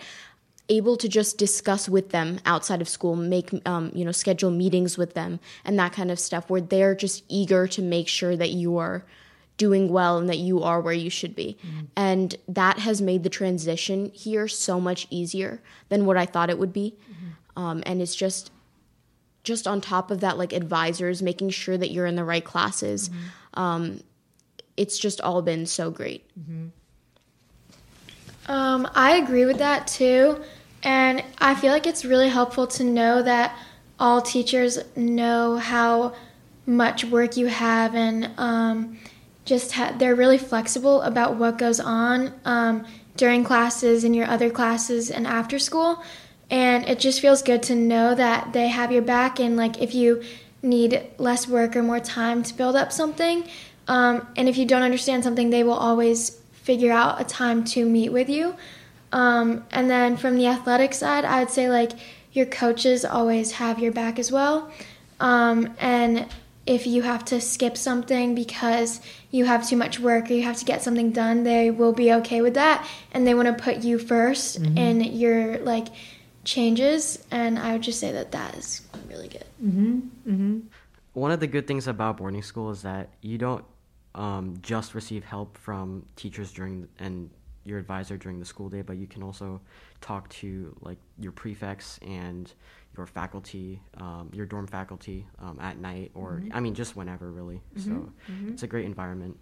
able 0.68 0.96
to 0.96 1.08
just 1.08 1.36
discuss 1.38 1.88
with 1.88 2.10
them 2.10 2.40
outside 2.46 2.80
of 2.80 2.88
school, 2.88 3.16
make 3.16 3.50
um, 3.66 3.90
you 3.94 4.04
know 4.04 4.12
schedule 4.12 4.50
meetings 4.50 4.96
with 4.96 5.14
them 5.14 5.40
and 5.64 5.78
that 5.78 5.92
kind 5.92 6.10
of 6.10 6.18
stuff, 6.18 6.48
where 6.50 6.60
they're 6.60 6.94
just 6.94 7.24
eager 7.28 7.66
to 7.68 7.82
make 7.82 8.08
sure 8.08 8.36
that 8.36 8.50
you 8.50 8.78
are 8.78 9.04
doing 9.56 9.88
well 9.88 10.18
and 10.18 10.28
that 10.28 10.38
you 10.38 10.62
are 10.62 10.80
where 10.80 10.94
you 10.94 11.10
should 11.10 11.36
be. 11.36 11.56
And 11.96 12.34
that 12.48 12.80
has 12.80 13.00
made 13.00 13.22
the 13.22 13.28
transition 13.30 14.10
here 14.12 14.48
so 14.48 14.80
much 14.80 15.06
easier 15.10 15.62
than 15.90 16.06
what 16.06 16.16
I 16.16 16.26
thought 16.26 16.50
it 16.50 16.58
would 16.58 16.72
be. 16.72 16.96
Um, 17.56 17.82
and 17.86 18.02
it's 18.02 18.16
just 18.16 18.50
just 19.44 19.66
on 19.68 19.80
top 19.80 20.10
of 20.10 20.20
that, 20.20 20.38
like 20.38 20.52
advisors 20.52 21.22
making 21.22 21.50
sure 21.50 21.76
that 21.76 21.90
you're 21.90 22.06
in 22.06 22.16
the 22.16 22.24
right 22.24 22.44
classes. 22.44 23.10
Um, 23.52 24.00
it's 24.76 24.98
just 24.98 25.20
all 25.20 25.42
been 25.42 25.66
so 25.66 25.90
great. 25.90 26.28
Um, 28.46 28.88
I 28.94 29.16
agree 29.16 29.46
with 29.46 29.58
that 29.58 29.86
too. 29.86 30.42
And 30.82 31.24
I 31.38 31.54
feel 31.54 31.72
like 31.72 31.86
it's 31.86 32.04
really 32.04 32.28
helpful 32.28 32.66
to 32.66 32.84
know 32.84 33.22
that 33.22 33.56
all 33.98 34.20
teachers 34.20 34.78
know 34.96 35.56
how 35.56 36.14
much 36.66 37.04
work 37.04 37.36
you 37.36 37.46
have 37.46 37.94
and 37.94 38.30
um, 38.38 38.98
just 39.44 39.72
ha- 39.72 39.94
they're 39.98 40.14
really 40.14 40.38
flexible 40.38 41.02
about 41.02 41.36
what 41.36 41.58
goes 41.58 41.80
on 41.80 42.32
um, 42.44 42.84
during 43.16 43.44
classes 43.44 44.04
and 44.04 44.14
your 44.14 44.26
other 44.26 44.50
classes 44.50 45.10
and 45.10 45.26
after 45.26 45.58
school. 45.58 46.02
And 46.50 46.86
it 46.86 46.98
just 46.98 47.20
feels 47.20 47.42
good 47.42 47.62
to 47.64 47.74
know 47.74 48.14
that 48.14 48.52
they 48.52 48.68
have 48.68 48.92
your 48.92 49.02
back 49.02 49.40
and 49.40 49.56
like 49.56 49.80
if 49.80 49.94
you 49.94 50.22
need 50.62 51.02
less 51.18 51.48
work 51.48 51.76
or 51.76 51.82
more 51.82 52.00
time 52.00 52.42
to 52.42 52.54
build 52.54 52.76
up 52.76 52.92
something, 52.92 53.46
um, 53.86 54.26
and 54.36 54.48
if 54.48 54.56
you 54.56 54.64
don't 54.64 54.82
understand 54.82 55.24
something, 55.24 55.50
they 55.50 55.62
will 55.62 55.74
always 55.74 56.40
figure 56.64 56.90
out 56.90 57.20
a 57.20 57.24
time 57.24 57.62
to 57.62 57.84
meet 57.86 58.08
with 58.08 58.28
you. 58.28 58.56
Um, 59.12 59.64
and 59.70 59.88
then 59.88 60.16
from 60.16 60.36
the 60.36 60.46
athletic 60.46 60.94
side, 60.94 61.24
I 61.24 61.40
would 61.40 61.50
say 61.50 61.68
like 61.68 61.92
your 62.32 62.46
coaches 62.46 63.04
always 63.04 63.52
have 63.52 63.78
your 63.78 63.92
back 63.92 64.18
as 64.18 64.32
well. 64.32 64.72
Um, 65.20 65.74
and 65.78 66.26
if 66.66 66.86
you 66.86 67.02
have 67.02 67.24
to 67.26 67.40
skip 67.40 67.76
something 67.76 68.34
because 68.34 69.00
you 69.30 69.44
have 69.44 69.68
too 69.68 69.76
much 69.76 70.00
work 70.00 70.30
or 70.30 70.34
you 70.34 70.42
have 70.42 70.56
to 70.56 70.64
get 70.64 70.82
something 70.82 71.12
done, 71.12 71.44
they 71.44 71.70
will 71.70 71.92
be 71.92 72.12
okay 72.14 72.40
with 72.40 72.54
that. 72.54 72.88
And 73.12 73.26
they 73.26 73.34
want 73.34 73.56
to 73.56 73.62
put 73.62 73.84
you 73.84 73.98
1st 73.98 74.76
in 74.78 75.00
your 75.02 75.58
like 75.58 75.88
changes. 76.44 77.22
And 77.30 77.58
I 77.58 77.72
would 77.72 77.82
just 77.82 78.00
say 78.00 78.10
that 78.12 78.32
that 78.32 78.56
is 78.56 78.80
really 79.08 79.28
good. 79.28 79.44
one 81.12 81.30
of 81.30 81.40
the 81.40 81.46
good 81.46 81.66
things 81.66 81.86
about 81.86 82.16
boarding 82.16 82.42
school 82.42 82.70
is 82.70 82.82
that 82.82 83.10
you 83.20 83.38
don't 83.38 83.64
um, 84.14 84.54
just 84.62 84.94
receive 84.94 85.24
help 85.24 85.58
from 85.58 86.04
teachers 86.16 86.52
during 86.52 86.88
and 86.98 87.30
your 87.64 87.78
advisor 87.78 88.16
during 88.16 88.38
the 88.38 88.44
school 88.44 88.68
day, 88.68 88.82
but 88.82 88.96
you 88.96 89.06
can 89.06 89.22
also 89.22 89.60
talk 90.00 90.28
to 90.28 90.76
like 90.82 90.98
your 91.18 91.32
prefects 91.32 91.98
and 92.06 92.52
your 92.96 93.06
faculty, 93.06 93.80
um, 93.96 94.30
your 94.32 94.46
dorm 94.46 94.66
faculty 94.66 95.26
um, 95.40 95.58
at 95.60 95.78
night, 95.78 96.10
or 96.14 96.42
I 96.52 96.60
mean 96.60 96.74
just 96.74 96.94
whenever 96.94 97.32
really. 97.32 97.60
So 97.76 98.12
it's 98.48 98.62
a 98.62 98.66
great 98.66 98.84
environment. 98.84 99.36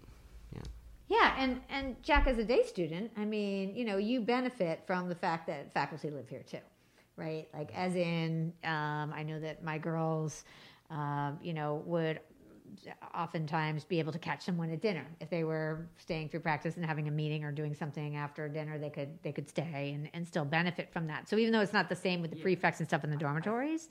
Yeah. 0.55 0.61
Yeah, 1.09 1.35
and 1.37 1.61
and 1.69 2.01
Jack, 2.01 2.27
as 2.27 2.37
a 2.37 2.43
day 2.43 2.63
student, 2.63 3.11
I 3.17 3.25
mean, 3.25 3.75
you 3.75 3.85
know, 3.85 3.97
you 3.97 4.21
benefit 4.21 4.83
from 4.87 5.09
the 5.09 5.15
fact 5.15 5.47
that 5.47 5.73
faculty 5.73 6.09
live 6.09 6.29
here 6.29 6.43
too, 6.43 6.59
right? 7.17 7.47
Like, 7.53 7.71
as 7.75 7.95
in, 7.95 8.53
um, 8.63 9.13
I 9.13 9.23
know 9.23 9.39
that 9.39 9.63
my 9.63 9.77
girls, 9.77 10.45
um, 10.89 11.37
you 11.41 11.53
know, 11.53 11.83
would 11.85 12.21
oftentimes 13.15 13.83
be 13.83 13.99
able 13.99 14.11
to 14.11 14.19
catch 14.19 14.43
someone 14.43 14.69
at 14.69 14.81
dinner 14.81 15.05
if 15.19 15.29
they 15.29 15.43
were 15.43 15.87
staying 15.97 16.29
through 16.29 16.39
practice 16.39 16.75
and 16.75 16.85
having 16.85 17.07
a 17.07 17.11
meeting 17.11 17.43
or 17.43 17.51
doing 17.51 17.73
something 17.73 18.15
after 18.15 18.47
dinner. 18.49 18.77
They 18.77 18.89
could 18.89 19.21
they 19.23 19.31
could 19.31 19.49
stay 19.49 19.91
and, 19.95 20.09
and 20.13 20.27
still 20.27 20.45
benefit 20.45 20.91
from 20.91 21.07
that. 21.07 21.29
So 21.29 21.37
even 21.37 21.51
though 21.51 21.61
it's 21.61 21.73
not 21.73 21.89
the 21.89 21.95
same 21.95 22.21
with 22.21 22.31
the 22.31 22.37
prefects 22.37 22.79
and 22.79 22.87
stuff 22.87 23.03
in 23.03 23.09
the 23.09 23.17
dormitories, 23.17 23.89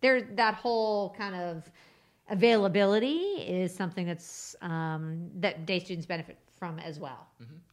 there 0.00 0.22
that 0.22 0.54
whole 0.54 1.14
kind 1.16 1.34
of 1.34 1.70
availability 2.30 3.36
is 3.46 3.74
something 3.74 4.06
that's 4.06 4.56
um, 4.62 5.30
that 5.36 5.66
day 5.66 5.78
students 5.78 6.06
benefit 6.06 6.38
from 6.58 6.78
as 6.78 6.98
well. 6.98 7.26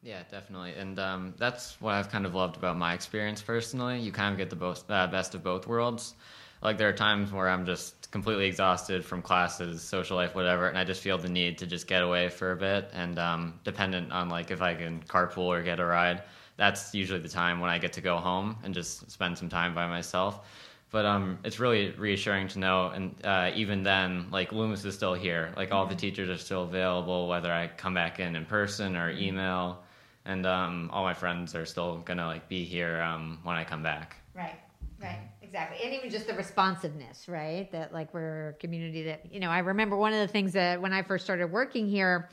Yeah, 0.03 0.23
definitely, 0.29 0.73
and 0.73 0.99
um, 0.99 1.33
that's 1.37 1.79
what 1.79 1.93
I've 1.93 2.09
kind 2.09 2.25
of 2.25 2.35
loved 2.35 2.57
about 2.57 2.77
my 2.77 2.93
experience 2.93 3.41
personally. 3.41 3.99
You 3.99 4.11
kind 4.11 4.33
of 4.33 4.37
get 4.37 4.49
the 4.49 4.55
both, 4.55 4.89
uh, 4.89 5.07
best 5.07 5.35
of 5.35 5.43
both 5.43 5.67
worlds. 5.67 6.15
Like 6.61 6.77
there 6.77 6.89
are 6.89 6.93
times 6.93 7.31
where 7.31 7.49
I'm 7.49 7.65
just 7.65 8.11
completely 8.11 8.45
exhausted 8.45 9.03
from 9.03 9.21
classes, 9.21 9.81
social 9.81 10.17
life, 10.17 10.35
whatever, 10.35 10.67
and 10.67 10.77
I 10.77 10.83
just 10.83 11.01
feel 11.01 11.17
the 11.17 11.29
need 11.29 11.57
to 11.59 11.65
just 11.65 11.87
get 11.87 12.03
away 12.03 12.29
for 12.29 12.51
a 12.51 12.55
bit. 12.55 12.89
And 12.93 13.17
um, 13.17 13.59
dependent 13.63 14.11
on 14.11 14.29
like 14.29 14.51
if 14.51 14.61
I 14.61 14.75
can 14.75 15.01
carpool 15.03 15.45
or 15.45 15.63
get 15.63 15.79
a 15.79 15.85
ride, 15.85 16.23
that's 16.57 16.93
usually 16.93 17.19
the 17.19 17.29
time 17.29 17.59
when 17.59 17.69
I 17.69 17.79
get 17.79 17.93
to 17.93 18.01
go 18.01 18.17
home 18.17 18.57
and 18.63 18.73
just 18.73 19.09
spend 19.09 19.37
some 19.37 19.49
time 19.49 19.73
by 19.73 19.87
myself. 19.87 20.47
But 20.91 21.05
um, 21.05 21.39
it's 21.45 21.59
really 21.59 21.91
reassuring 21.91 22.49
to 22.49 22.59
know, 22.59 22.87
and 22.89 23.15
uh, 23.23 23.51
even 23.55 23.81
then, 23.81 24.27
like 24.29 24.51
Loomis 24.51 24.83
is 24.83 24.93
still 24.93 25.13
here. 25.13 25.53
Like 25.55 25.71
all 25.71 25.85
the 25.85 25.95
teachers 25.95 26.29
are 26.29 26.37
still 26.37 26.63
available, 26.63 27.29
whether 27.29 27.51
I 27.51 27.67
come 27.67 27.93
back 27.93 28.19
in 28.19 28.35
in 28.35 28.45
person 28.45 28.97
or 28.97 29.09
email, 29.09 29.83
and 30.25 30.45
um, 30.45 30.89
all 30.91 31.03
my 31.03 31.13
friends 31.13 31.55
are 31.55 31.65
still 31.65 31.99
gonna 31.99 32.27
like 32.27 32.49
be 32.49 32.65
here 32.65 33.01
um, 33.01 33.39
when 33.43 33.55
I 33.55 33.63
come 33.63 33.81
back. 33.81 34.17
Right. 34.35 34.59
Right, 35.01 35.30
exactly. 35.51 35.85
And 35.85 35.93
even 35.93 36.09
just 36.09 36.27
the 36.27 36.33
responsiveness, 36.33 37.27
right? 37.27 37.69
That 37.73 37.93
like 37.93 38.13
we're 38.13 38.49
a 38.49 38.53
community 38.53 39.03
that, 39.03 39.31
you 39.31 39.41
know, 39.41 39.49
I 39.49 39.59
remember 39.59 39.97
one 39.97 40.13
of 40.13 40.19
the 40.19 40.27
things 40.31 40.53
that 40.53 40.81
when 40.81 40.93
I 40.93 41.01
first 41.01 41.25
started 41.25 41.47
working 41.47 41.89
here, 41.89 42.29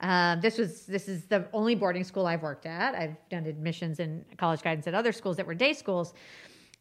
uh, 0.00 0.36
this 0.36 0.58
was 0.58 0.84
this 0.84 1.08
is 1.08 1.24
the 1.24 1.46
only 1.54 1.74
boarding 1.74 2.04
school 2.04 2.26
I've 2.26 2.42
worked 2.42 2.66
at. 2.66 2.94
I've 2.94 3.16
done 3.30 3.46
admissions 3.46 4.00
and 4.00 4.22
college 4.36 4.60
guidance 4.60 4.86
at 4.86 4.94
other 4.94 5.12
schools 5.12 5.38
that 5.38 5.46
were 5.46 5.54
day 5.54 5.72
schools, 5.72 6.12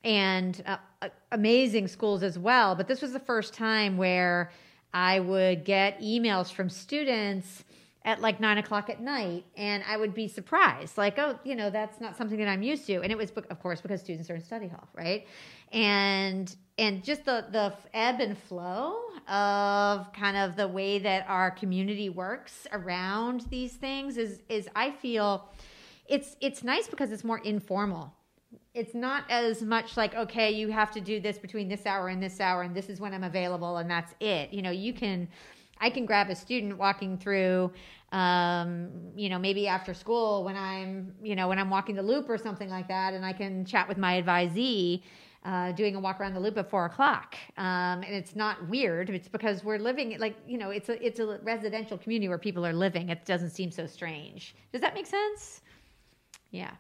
and 0.04 0.62
uh, 0.66 1.08
amazing 1.32 1.88
schools 1.88 2.22
as 2.22 2.38
well. 2.38 2.76
But 2.76 2.90
this 2.90 3.02
was 3.02 3.14
the 3.14 3.20
first 3.20 3.54
time 3.54 3.96
where 3.96 4.52
I 4.94 5.22
would 5.22 5.64
get 5.64 6.02
emails 6.02 6.52
from 6.52 6.70
students 6.70 7.64
at 8.08 8.22
like 8.22 8.40
nine 8.40 8.58
o'clock 8.58 8.90
at 8.90 9.02
night 9.02 9.44
and 9.58 9.84
i 9.86 9.98
would 9.98 10.14
be 10.14 10.30
surprised 10.30 10.98
like 10.98 11.20
oh 11.20 11.38
you 11.44 11.54
know 11.56 11.70
that's 11.70 12.00
not 12.00 12.16
something 12.16 12.40
that 12.40 12.48
i'm 12.48 12.64
used 12.64 12.88
to. 12.88 13.02
And 13.02 13.12
it 13.12 13.18
was 13.18 13.32
of 13.50 13.60
course 13.60 13.82
because 13.82 14.00
students 14.00 14.30
are 14.30 14.36
in 14.36 14.42
study 14.42 14.70
hall 14.70 14.88
right? 14.96 15.28
And 15.74 16.56
and 16.78 17.04
just 17.04 17.26
the 17.26 17.46
the 17.52 17.74
ebb 17.94 18.22
and 18.22 18.38
flow 18.38 18.96
of 19.28 20.12
kind 20.14 20.38
of 20.38 20.56
the 20.56 20.70
way 20.70 21.00
that 21.00 21.26
our 21.28 21.52
community 21.52 22.10
works 22.10 22.66
around 22.72 23.42
these 23.50 23.74
things 23.74 24.18
is 24.18 24.40
is 24.48 24.70
i 24.76 24.90
feel 24.90 25.50
it's 26.08 26.38
it's 26.40 26.64
nice 26.64 26.88
because 26.88 27.12
it's 27.12 27.26
more 27.26 27.40
informal. 27.40 28.14
It's 28.74 28.94
not 28.94 29.26
as 29.30 29.62
much 29.62 29.98
like 29.98 30.16
okay 30.16 30.52
you 30.52 30.70
have 30.70 30.92
to 30.92 31.02
do 31.02 31.20
this 31.20 31.38
between 31.38 31.68
this 31.68 31.86
hour 31.86 32.08
and 32.08 32.24
this 32.24 32.40
hour 32.40 32.62
and 32.62 32.74
this 32.74 32.90
is 32.90 33.02
when 33.02 33.14
i'm 33.14 33.26
available 33.26 33.76
and 33.78 33.92
that's 33.92 34.14
it. 34.22 34.54
You 34.54 34.62
know 34.62 34.72
you 34.72 34.94
can 34.94 35.28
I 35.80 35.90
can 35.90 36.06
grab 36.06 36.30
a 36.30 36.36
student 36.36 36.78
walking 36.78 37.18
through, 37.18 37.72
um, 38.12 38.90
you 39.16 39.30
know, 39.30 39.40
maybe 39.40 39.68
after 39.68 39.94
school 39.94 40.44
when 40.44 40.56
I'm, 40.56 41.14
you 41.22 41.36
know, 41.36 41.48
when 41.48 41.60
I'm 41.60 41.70
walking 41.70 41.96
the 41.96 42.04
loop 42.04 42.30
or 42.30 42.38
something 42.38 42.70
like 42.70 42.88
that, 42.88 43.14
and 43.14 43.26
I 43.26 43.34
can 43.34 43.66
chat 43.66 43.88
with 43.88 43.98
my 43.98 44.22
advisee. 44.22 45.04
Uh, 45.46 45.72
doing 45.72 45.96
a 45.96 46.00
walk 46.00 46.20
around 46.20 46.34
the 46.34 46.40
loop 46.40 46.58
at 46.58 46.70
four 46.70 46.86
o'clock, 46.86 47.38
um, 47.58 48.04
and 48.04 48.14
it's 48.14 48.36
not 48.36 48.68
weird. 48.68 49.10
It's 49.10 49.30
because 49.30 49.64
we're 49.64 49.78
living 49.78 50.18
like 50.20 50.36
you 50.46 50.58
know, 50.58 50.72
it's 50.72 50.90
a 50.90 51.06
it's 51.06 51.20
a 51.22 51.40
residential 51.42 51.98
community 51.98 52.28
where 52.28 52.40
people 52.40 52.66
are 52.66 52.74
living. 52.74 53.10
It 53.10 53.24
doesn't 53.24 53.52
seem 53.52 53.72
so 53.72 53.86
strange. 53.86 54.56
Does 54.74 54.82
that 54.82 54.94
make 54.94 55.06
sense? 55.06 55.62
Yeah. 56.52 56.72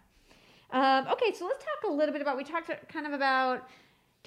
Um, 0.71 1.07
okay, 1.07 1.33
so 1.33 1.45
let's 1.45 1.63
talk 1.63 1.89
a 1.89 1.93
little 1.93 2.11
bit 2.11 2.21
about. 2.21 2.35
We 2.35 2.43
talked 2.43 2.69
kind 2.89 3.05
of 3.07 3.13
about 3.13 3.69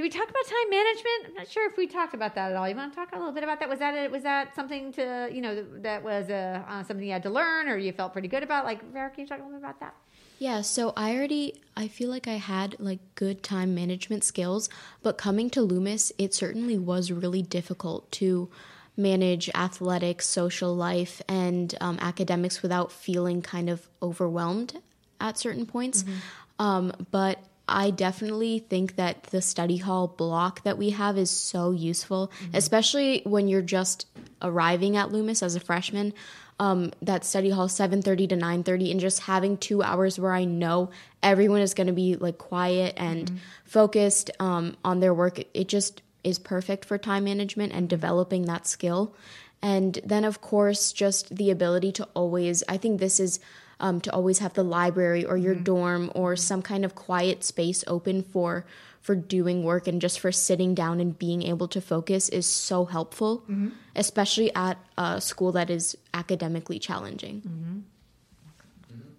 do 0.01 0.05
we 0.05 0.09
talk 0.09 0.31
about 0.31 0.47
time 0.47 0.71
management? 0.71 1.27
I'm 1.27 1.35
not 1.35 1.49
sure 1.49 1.69
if 1.69 1.77
we 1.77 1.87
talked 1.87 2.15
about 2.15 2.35
that 2.35 2.53
at 2.53 2.57
all. 2.57 2.67
You 2.67 2.75
want 2.75 2.91
to 2.91 2.99
talk 2.99 3.13
a 3.13 3.19
little 3.19 3.35
bit 3.35 3.43
about 3.43 3.61
that? 3.61 3.69
Was 3.69 3.81
that 3.81 3.93
a, 3.93 4.09
was 4.09 4.23
that 4.23 4.55
something 4.57 4.95
to 4.95 5.29
you 5.31 5.43
know 5.43 5.63
that 5.83 6.03
was 6.03 6.31
a, 6.31 6.65
uh, 6.67 6.83
something 6.85 7.05
you 7.05 7.13
had 7.13 7.23
to 7.25 7.29
learn 7.29 7.69
or 7.69 7.77
you 7.77 7.93
felt 7.93 8.15
pretty 8.15 8.27
good 8.27 8.43
about? 8.43 8.65
Like, 8.65 8.81
Farah, 8.95 9.13
can 9.13 9.21
you 9.21 9.27
talk 9.27 9.41
a 9.41 9.43
little 9.43 9.59
bit 9.59 9.63
about 9.63 9.79
that? 9.81 9.95
Yeah, 10.39 10.63
so 10.63 10.95
I 10.97 11.15
already 11.15 11.61
I 11.77 11.87
feel 11.87 12.09
like 12.09 12.27
I 12.27 12.39
had 12.39 12.77
like 12.81 13.01
good 13.15 13.43
time 13.43 13.75
management 13.75 14.25
skills, 14.25 14.71
but 15.03 15.19
coming 15.19 15.51
to 15.51 15.61
Loomis, 15.61 16.13
it 16.17 16.33
certainly 16.33 16.79
was 16.79 17.13
really 17.13 17.43
difficult 17.43 18.11
to 18.13 18.49
manage 18.97 19.51
athletics, 19.55 20.27
social 20.27 20.75
life, 20.75 21.21
and 21.29 21.75
um, 21.83 21.99
academics 22.01 22.63
without 22.63 22.91
feeling 22.91 23.43
kind 23.43 23.69
of 23.69 23.87
overwhelmed 24.03 24.81
at 25.21 25.37
certain 25.37 25.67
points. 25.67 26.05
Mm-hmm. 26.05 26.65
Um, 26.65 26.93
but 27.11 27.39
I 27.70 27.90
definitely 27.90 28.59
think 28.59 28.96
that 28.96 29.24
the 29.24 29.40
study 29.40 29.76
hall 29.78 30.09
block 30.09 30.62
that 30.64 30.76
we 30.76 30.90
have 30.90 31.16
is 31.16 31.30
so 31.30 31.70
useful, 31.70 32.33
mm-hmm. 32.42 32.56
especially 32.56 33.22
when 33.24 33.48
you're 33.48 33.62
just 33.62 34.06
arriving 34.42 34.96
at 34.96 35.12
Loomis 35.12 35.42
as 35.42 35.54
a 35.54 35.61
freshman. 35.61 36.12
Um, 36.59 36.92
that 37.00 37.24
study 37.24 37.48
hall 37.48 37.68
7.30 37.68 38.28
to 38.28 38.37
9.30 38.37 38.90
and 38.90 39.00
just 39.00 39.20
having 39.20 39.56
two 39.56 39.83
hours 39.83 40.18
where 40.18 40.35
i 40.35 40.44
know 40.44 40.90
everyone 41.22 41.62
is 41.62 41.72
going 41.72 41.87
to 41.87 41.94
be 41.94 42.16
like 42.16 42.37
quiet 42.37 42.92
and 42.98 43.28
mm-hmm. 43.28 43.37
focused 43.64 44.30
um, 44.40 44.76
on 44.85 45.00
their 45.00 45.14
work 45.14 45.40
it 45.54 45.68
just 45.68 46.02
is 46.22 46.38
perfect 46.38 46.85
for 46.85 46.98
time 46.98 47.24
management 47.24 47.72
and 47.72 47.88
developing 47.88 48.42
that 48.42 48.66
skill 48.66 49.16
and 49.62 50.00
then 50.04 50.22
of 50.22 50.42
course 50.42 50.92
just 50.92 51.35
the 51.35 51.50
ability 51.50 51.92
to 51.92 52.06
always 52.12 52.62
i 52.68 52.76
think 52.76 53.00
this 53.00 53.18
is 53.18 53.40
um, 53.81 54.01
to 54.03 54.12
always 54.12 54.38
have 54.38 54.55
the 54.55 54.62
library 54.62 55.25
or 55.25 55.37
your 55.37 55.55
mm-hmm. 55.55 55.64
dorm 55.64 56.12
or 56.14 56.37
some 56.37 56.62
kind 56.62 56.85
of 56.85 56.95
quiet 56.95 57.43
space 57.45 57.83
open 57.87 58.23
for 58.23 58.64
for 59.01 59.14
doing 59.14 59.64
work 59.64 59.88
and 59.88 60.01
just 60.01 60.21
for 60.21 60.31
sitting 60.31 60.75
down 60.75 61.01
and 61.01 61.19
being 61.19 61.43
able 61.43 61.66
to 61.69 61.81
focus 61.81 62.29
is 62.29 62.45
so 62.45 62.85
helpful, 62.85 63.38
mm-hmm. 63.49 63.71
especially 63.97 64.55
at 64.55 64.77
a 64.99 65.21
school 65.21 65.53
that 65.53 65.71
is 65.71 65.97
academically 66.12 66.79
challenging. 66.79 67.40
Mm-hmm. 67.40 67.79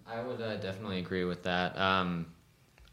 I 0.08 0.22
would 0.22 0.42
uh, 0.42 0.58
definitely 0.58 1.00
agree 1.00 1.24
with 1.24 1.44
that. 1.44 1.78
Um, 1.78 2.28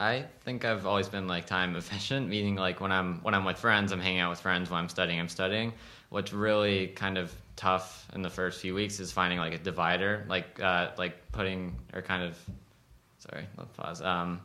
I 0.00 0.24
think 0.42 0.64
I've 0.64 0.86
always 0.86 1.08
been 1.08 1.26
like 1.26 1.46
time 1.46 1.76
efficient, 1.82 2.28
meaning 2.28 2.54
like 2.54 2.80
when 2.80 2.92
I'm 2.92 3.20
when 3.22 3.34
I'm 3.34 3.44
with 3.44 3.58
friends, 3.58 3.92
I'm 3.92 4.00
hanging 4.00 4.20
out 4.20 4.30
with 4.30 4.40
friends. 4.40 4.70
When 4.70 4.78
I'm 4.78 4.88
studying, 4.88 5.20
I'm 5.20 5.28
studying. 5.28 5.72
What's 6.10 6.32
really 6.32 6.88
kind 6.88 7.18
of 7.18 7.34
tough 7.58 8.06
in 8.14 8.22
the 8.22 8.30
first 8.30 8.60
few 8.60 8.74
weeks 8.74 9.00
is 9.00 9.12
finding 9.12 9.38
like 9.38 9.52
a 9.52 9.58
divider, 9.58 10.24
like 10.28 10.60
uh, 10.62 10.92
like 10.96 11.30
putting 11.32 11.76
or 11.92 12.00
kind 12.00 12.22
of 12.22 12.38
sorry, 13.18 13.46
let's 13.58 13.72
pause. 13.76 14.00
Um, 14.00 14.40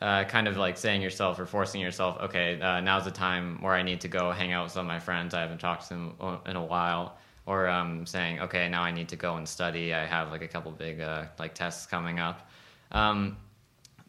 uh, 0.00 0.24
kind 0.24 0.48
of 0.48 0.56
like 0.56 0.76
saying 0.76 1.02
yourself 1.02 1.38
or 1.38 1.46
forcing 1.46 1.80
yourself, 1.80 2.18
okay, 2.20 2.60
uh, 2.60 2.80
now's 2.80 3.04
the 3.04 3.10
time 3.10 3.62
where 3.62 3.74
I 3.74 3.82
need 3.82 4.00
to 4.00 4.08
go 4.08 4.32
hang 4.32 4.52
out 4.52 4.64
with 4.64 4.72
some 4.72 4.80
of 4.80 4.88
my 4.88 4.98
friends. 4.98 5.34
I 5.34 5.40
haven't 5.40 5.58
talked 5.58 5.88
to 5.88 5.88
them 5.90 6.14
in 6.46 6.56
a 6.56 6.64
while. 6.64 7.18
Or 7.46 7.68
um, 7.68 8.06
saying, 8.06 8.40
okay, 8.40 8.68
now 8.68 8.82
I 8.82 8.90
need 8.90 9.08
to 9.10 9.16
go 9.16 9.36
and 9.36 9.48
study. 9.48 9.94
I 9.94 10.04
have 10.04 10.32
like 10.32 10.42
a 10.42 10.48
couple 10.48 10.72
big 10.72 11.00
uh, 11.00 11.26
like 11.38 11.54
tests 11.54 11.86
coming 11.86 12.18
up. 12.18 12.50
Um, 12.90 13.36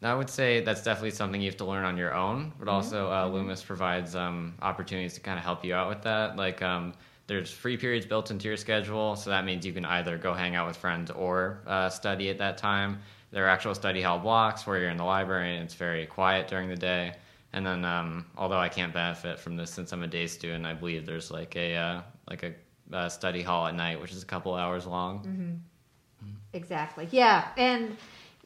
I 0.02 0.12
would 0.12 0.28
say 0.28 0.60
that's 0.60 0.82
definitely 0.82 1.12
something 1.12 1.40
you 1.40 1.48
have 1.48 1.56
to 1.58 1.64
learn 1.64 1.84
on 1.84 1.96
your 1.96 2.14
own, 2.14 2.52
but 2.58 2.66
mm-hmm. 2.66 2.74
also 2.74 3.08
uh, 3.08 3.24
mm-hmm. 3.24 3.34
Loomis 3.34 3.62
provides 3.62 4.16
um, 4.16 4.54
opportunities 4.60 5.14
to 5.14 5.20
kind 5.20 5.38
of 5.38 5.44
help 5.44 5.64
you 5.64 5.72
out 5.72 5.88
with 5.88 6.02
that. 6.02 6.36
Like 6.36 6.62
um, 6.62 6.94
there's 7.28 7.50
free 7.50 7.76
periods 7.76 8.06
built 8.06 8.30
into 8.30 8.48
your 8.48 8.56
schedule, 8.56 9.14
so 9.14 9.30
that 9.30 9.44
means 9.44 9.64
you 9.64 9.72
can 9.72 9.84
either 9.84 10.16
go 10.16 10.32
hang 10.32 10.56
out 10.56 10.66
with 10.66 10.76
friends 10.76 11.10
or 11.10 11.60
uh, 11.66 11.88
study 11.90 12.30
at 12.30 12.38
that 12.38 12.56
time. 12.56 12.98
There 13.30 13.44
are 13.44 13.48
actual 13.48 13.74
study 13.74 14.00
hall 14.00 14.18
blocks 14.18 14.66
where 14.66 14.78
you're 14.78 14.88
in 14.88 14.96
the 14.96 15.04
library 15.04 15.54
and 15.54 15.64
it's 15.64 15.74
very 15.74 16.06
quiet 16.06 16.48
during 16.48 16.70
the 16.70 16.76
day. 16.76 17.12
And 17.52 17.66
then, 17.66 17.84
um, 17.84 18.24
although 18.36 18.58
I 18.58 18.70
can't 18.70 18.94
benefit 18.94 19.38
from 19.38 19.56
this 19.56 19.70
since 19.70 19.92
I'm 19.92 20.02
a 20.02 20.06
day 20.06 20.26
student, 20.26 20.64
I 20.64 20.72
believe 20.72 21.04
there's 21.04 21.30
like 21.30 21.54
a 21.54 21.76
uh, 21.76 22.00
like 22.28 22.42
a, 22.42 22.54
a, 22.92 23.10
study 23.10 23.42
hall 23.42 23.66
at 23.66 23.74
night, 23.74 24.00
which 24.00 24.12
is 24.12 24.22
a 24.22 24.26
couple 24.26 24.54
hours 24.54 24.86
long. 24.86 25.18
Mm-hmm. 25.20 26.34
Exactly. 26.54 27.08
Yeah, 27.10 27.48
and 27.58 27.96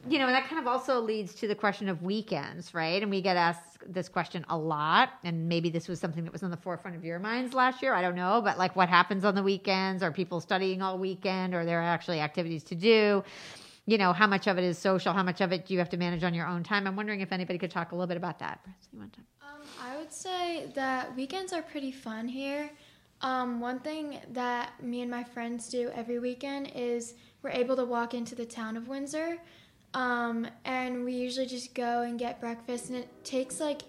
you 0.09 0.19
know, 0.19 0.27
and 0.27 0.35
that 0.35 0.49
kind 0.49 0.61
of 0.61 0.67
also 0.67 1.01
leads 1.01 1.35
to 1.37 1.47
the 1.47 1.55
question 1.55 1.89
of 1.89 2.03
weekends, 2.03 2.75
right? 2.75 3.03
And 3.03 3.11
we 3.11 3.21
get 3.21 3.37
asked 3.37 3.79
this 3.87 4.09
question 4.09 4.45
a 4.49 4.57
lot, 4.57 5.11
and 5.23 5.49
maybe 5.49 5.71
this 5.71 5.87
was 5.87 6.01
something 6.01 6.25
that 6.25 6.33
was 6.33 6.43
on 6.43 6.51
the 6.51 6.57
forefront 6.57 6.97
of 6.97 7.05
your 7.05 7.19
minds 7.19 7.55
last 7.55 7.83
year. 7.83 7.95
I 7.95 8.03
don't 8.03 8.17
know, 8.17 8.41
but 8.43 8.59
like, 8.59 8.75
what 8.75 8.89
happens 8.89 9.25
on 9.25 9.35
the 9.35 9.43
weekends? 9.43 10.03
Are 10.03 10.11
people 10.11 10.41
studying 10.41 10.83
all 10.83 10.99
weekend? 10.99 11.55
Or 11.55 11.65
there 11.65 11.79
are 11.81 11.85
actually 11.85 12.21
activities 12.21 12.65
to 12.65 12.75
do? 12.75 13.23
You 13.87 13.99
know, 13.99 14.13
how 14.13 14.27
much 14.27 14.47
of 14.47 14.59
it 14.59 14.65
is 14.65 14.79
social? 14.79 15.13
How 15.13 15.23
much 15.23 15.41
of 15.41 15.53
it 15.53 15.67
do 15.67 15.75
you 15.75 15.79
have 15.79 15.91
to 15.91 15.97
manage 15.97 16.25
on 16.25 16.35
your 16.35 16.47
own 16.47 16.63
time? 16.63 16.87
I'm 16.87 16.97
wondering 16.97 17.21
if 17.21 17.33
anybody 17.33 17.59
could 17.59 17.71
talk 17.71 17.93
a 17.93 17.95
little 17.95 18.09
bit 18.09 18.17
about 18.17 18.39
that. 18.41 18.61
Um, 19.41 19.67
I 19.81 19.97
would 19.97 20.13
say 20.13 20.71
that 20.75 21.15
weekends 21.17 21.53
are 21.53 21.63
pretty 21.63 21.93
fun 21.93 22.29
here. 22.29 22.71
Um, 23.21 23.61
one 23.61 23.79
thing 23.79 24.19
that 24.33 24.83
me 24.83 25.03
and 25.03 25.11
my 25.11 25.23
friends 25.23 25.69
do 25.69 25.91
every 25.95 26.19
weekend 26.19 26.73
is 26.75 27.15
we're 27.43 27.51
able 27.51 27.77
to 27.77 27.85
walk 27.85 28.15
into 28.15 28.35
the 28.35 28.45
town 28.45 28.77
of 28.77 28.89
Windsor 28.89 29.39
um, 29.95 30.47
and 30.65 31.05
we 31.05 31.13
usually 31.13 31.47
just 31.47 31.75
go 31.75 32.03
and 32.03 32.19
get 32.19 32.41
breakfast, 32.41 32.89
and 32.89 32.99
it 32.99 33.25
takes 33.25 33.61
like 33.61 33.83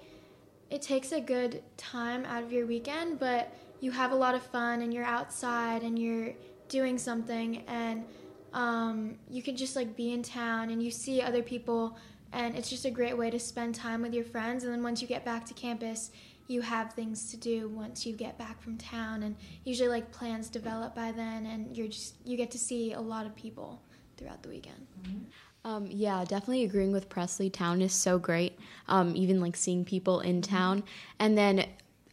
it 0.69 0.81
takes 0.81 1.11
a 1.11 1.21
good 1.21 1.61
time 1.77 2.25
out 2.25 2.43
of 2.43 2.51
your 2.51 2.65
weekend, 2.65 3.19
but 3.19 3.53
you 3.79 3.91
have 3.91 4.11
a 4.11 4.15
lot 4.15 4.33
of 4.33 4.41
fun 4.41 4.81
and 4.81 4.93
you're 4.93 5.03
outside 5.03 5.83
and 5.83 5.99
you're 5.99 6.33
doing 6.69 6.97
something 6.97 7.63
and 7.67 8.05
um, 8.53 9.15
you 9.29 9.43
can 9.43 9.57
just 9.57 9.75
like 9.75 9.95
be 9.95 10.13
in 10.13 10.23
town 10.23 10.69
and 10.69 10.81
you 10.81 10.89
see 10.89 11.21
other 11.21 11.43
people 11.43 11.97
and 12.31 12.55
it's 12.55 12.69
just 12.69 12.85
a 12.85 12.89
great 12.89 13.17
way 13.17 13.29
to 13.29 13.37
spend 13.37 13.75
time 13.75 14.01
with 14.01 14.13
your 14.13 14.23
friends 14.23 14.63
and 14.63 14.71
then 14.71 14.81
once 14.81 15.01
you 15.01 15.07
get 15.07 15.25
back 15.25 15.45
to 15.45 15.53
campus 15.53 16.11
you 16.47 16.61
have 16.61 16.93
things 16.93 17.29
to 17.29 17.37
do 17.37 17.67
once 17.67 18.05
you 18.05 18.15
get 18.15 18.37
back 18.37 18.61
from 18.61 18.77
town 18.77 19.23
and 19.23 19.35
usually 19.65 19.89
like 19.89 20.11
plans 20.11 20.47
develop 20.49 20.95
by 20.95 21.11
then 21.11 21.45
and 21.45 21.75
you're 21.75 21.87
just 21.87 22.15
you 22.25 22.37
get 22.37 22.51
to 22.51 22.57
see 22.57 22.93
a 22.93 23.01
lot 23.01 23.25
of 23.25 23.35
people 23.35 23.81
throughout 24.17 24.41
the 24.43 24.49
weekend 24.49 24.87
mm-hmm. 25.01 25.23
Um, 25.65 25.87
yeah, 25.89 26.25
definitely 26.25 26.63
agreeing 26.63 26.91
with 26.91 27.09
Presley. 27.09 27.49
Town 27.49 27.81
is 27.81 27.93
so 27.93 28.19
great. 28.19 28.59
Um, 28.87 29.15
even 29.15 29.39
like 29.39 29.55
seeing 29.55 29.85
people 29.85 30.19
in 30.19 30.41
mm-hmm. 30.41 30.55
town. 30.55 30.83
And 31.19 31.37
then 31.37 31.65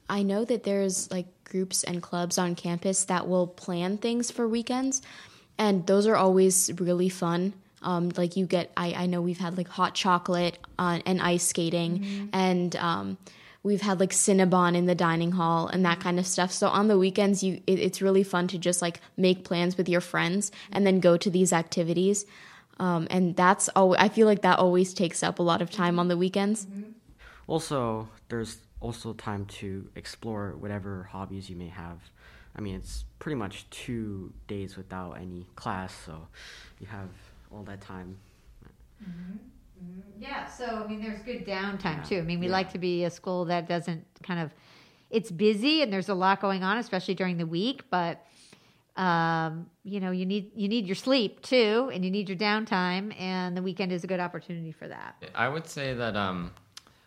I 0.09 0.23
know 0.23 0.45
that 0.45 0.63
there's 0.63 1.11
like 1.11 1.27
groups 1.45 1.83
and 1.83 2.03
clubs 2.03 2.39
on 2.39 2.55
campus 2.55 3.05
that 3.07 3.29
will 3.29 3.47
plan 3.47 3.99
things 3.99 4.31
for 4.31 4.47
weekends. 4.47 5.03
And 5.59 5.87
those 5.87 6.07
are 6.07 6.17
always 6.17 6.71
really 6.79 7.09
fun. 7.09 7.55
Um, 7.83 8.11
like 8.17 8.37
you 8.37 8.47
get, 8.47 8.71
I, 8.77 8.93
I 8.93 9.07
know 9.07 9.21
we've 9.21 9.39
had 9.39 9.57
like 9.57 9.69
hot 9.69 9.95
chocolate 9.95 10.59
on, 10.79 11.03
and 11.07 11.21
ice 11.21 11.47
skating. 11.47 11.99
Mm-hmm. 11.99 12.27
And 12.33 12.77
um, 12.77 13.19
we've 13.63 13.81
had 13.83 13.99
like 13.99 14.11
Cinnabon 14.11 14.77
in 14.77 14.87
the 14.87 14.95
dining 14.95 15.33
hall 15.33 15.67
and 15.67 15.85
that 15.85 16.01
kind 16.01 16.19
of 16.19 16.27
stuff. 16.27 16.53
So 16.53 16.69
on 16.69 16.89
the 16.89 16.99
weekends, 16.99 17.43
you 17.43 17.63
it, 17.67 17.79
it's 17.79 18.01
really 18.01 18.23
fun 18.23 18.49
to 18.49 18.59
just 18.59 18.81
like 18.81 19.01
make 19.17 19.45
plans 19.45 19.77
with 19.77 19.89
your 19.89 20.01
friends 20.01 20.53
and 20.73 20.87
then 20.87 21.01
go 21.01 21.17
to 21.17 21.31
these 21.31 21.53
activities. 21.53 22.27
Um, 22.81 23.07
and 23.11 23.37
that's 23.37 23.69
all. 23.77 23.95
I 23.99 24.09
feel 24.09 24.27
like 24.27 24.43
that 24.43 24.59
always 24.59 24.95
takes 24.95 25.23
up 25.23 25.39
a 25.39 25.43
lot 25.43 25.61
of 25.63 25.71
time 25.71 25.99
on 25.99 26.09
the 26.09 26.17
weekends. 26.17 26.67
Mm-hmm. 26.67 26.91
also 27.47 28.09
there's 28.31 28.59
also 28.81 29.13
time 29.13 29.45
to 29.61 29.69
explore 29.97 30.55
whatever 30.63 30.93
hobbies 31.13 31.51
you 31.51 31.57
may 31.57 31.69
have. 31.69 31.99
I 32.57 32.61
mean, 32.63 32.75
it's 32.77 33.05
pretty 33.19 33.37
much 33.37 33.69
two 33.71 34.33
days 34.49 34.77
without 34.77 35.13
any 35.21 35.47
class, 35.57 35.93
so 36.07 36.15
you 36.81 36.87
have 36.87 37.11
all 37.53 37.63
that 37.65 37.81
time. 37.83 38.17
Yeah, 40.19 40.47
so 40.47 40.83
I 40.85 40.87
mean, 40.89 41.01
there's 41.01 41.23
good 41.23 41.47
downtime 41.47 41.99
Yeah. 41.99 42.03
too. 42.03 42.19
I 42.19 42.23
mean, 42.23 42.41
we 42.41 42.47
Yeah. 42.47 42.53
like 42.53 42.71
to 42.73 42.79
be 42.79 43.05
a 43.05 43.11
school 43.11 43.45
that 43.47 43.69
doesn't 43.69 44.05
kind 44.23 44.41
of, 44.41 44.53
it's 45.11 45.31
busy 45.31 45.83
and 45.83 45.93
there's 45.93 46.09
a 46.09 46.15
lot 46.15 46.41
going 46.41 46.63
on, 46.63 46.77
especially 46.79 47.15
during 47.15 47.37
the 47.39 47.47
week. 47.47 47.85
But 47.91 48.25
um, 48.97 49.71
you 49.85 50.01
know, 50.01 50.11
you 50.11 50.27
need 50.27 50.53
you 50.55 50.69
need 50.69 50.87
your 50.87 50.97
sleep 50.97 51.43
too, 51.43 51.91
and 51.93 52.05
you 52.05 52.11
need 52.11 52.29
your 52.29 52.39
downtime, 52.39 53.19
and 53.19 53.57
the 53.57 53.63
weekend 53.63 53.93
is 53.93 54.05
a 54.05 54.07
good 54.07 54.21
opportunity 54.21 54.73
for 54.73 54.89
that. 54.89 55.23
I 55.35 55.49
would 55.49 55.67
say 55.67 55.95
that 55.95 56.17
um, 56.17 56.51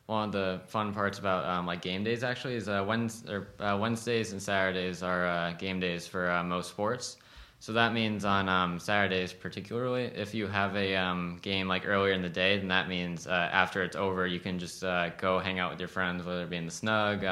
one 0.07 0.25
of 0.25 0.31
the 0.31 0.61
fun 0.67 0.93
parts 0.93 1.19
about 1.19 1.45
um, 1.45 1.65
like 1.65 1.81
game 1.81 2.03
days 2.03 2.23
actually 2.23 2.55
is 2.55 2.67
uh, 2.67 2.83
Wednes- 2.83 3.29
or, 3.29 3.47
uh, 3.63 3.77
Wednesdays 3.77 4.31
and 4.31 4.41
Saturdays 4.41 5.03
are 5.03 5.25
uh, 5.25 5.53
game 5.53 5.79
days 5.79 6.07
for 6.07 6.29
uh, 6.29 6.43
most 6.43 6.69
sports. 6.69 7.17
So 7.59 7.71
that 7.71 7.93
means 7.93 8.25
on 8.25 8.49
um, 8.49 8.77
Saturdays, 8.77 9.31
particularly, 9.31 10.03
if 10.03 10.33
you 10.33 10.47
have 10.47 10.75
a 10.75 10.97
um, 10.97 11.39
game 11.41 11.69
like 11.69 11.87
earlier 11.87 12.11
in 12.11 12.21
the 12.21 12.27
day, 12.27 12.57
then 12.57 12.67
that 12.67 12.89
means 12.89 13.25
uh, 13.25 13.49
after 13.53 13.83
it's 13.83 13.95
over, 13.95 14.27
you 14.27 14.41
can 14.41 14.59
just 14.59 14.83
uh, 14.83 15.11
go 15.17 15.39
hang 15.39 15.59
out 15.59 15.71
with 15.71 15.79
your 15.79 15.87
friends, 15.87 16.25
whether 16.25 16.43
it 16.43 16.49
be 16.49 16.57
in 16.57 16.65
the 16.65 16.71
snug. 16.71 17.23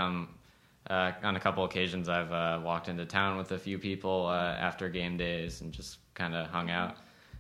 Uh, 0.89 1.11
on 1.23 1.35
a 1.35 1.39
couple 1.39 1.63
occasions, 1.63 2.09
I've 2.09 2.31
uh, 2.31 2.59
walked 2.63 2.89
into 2.89 3.05
town 3.05 3.37
with 3.37 3.51
a 3.51 3.57
few 3.57 3.77
people 3.77 4.25
uh, 4.25 4.55
after 4.59 4.89
game 4.89 5.15
days 5.15 5.61
and 5.61 5.71
just 5.71 5.99
kind 6.15 6.33
of 6.35 6.47
hung 6.47 6.69
out. 6.69 6.97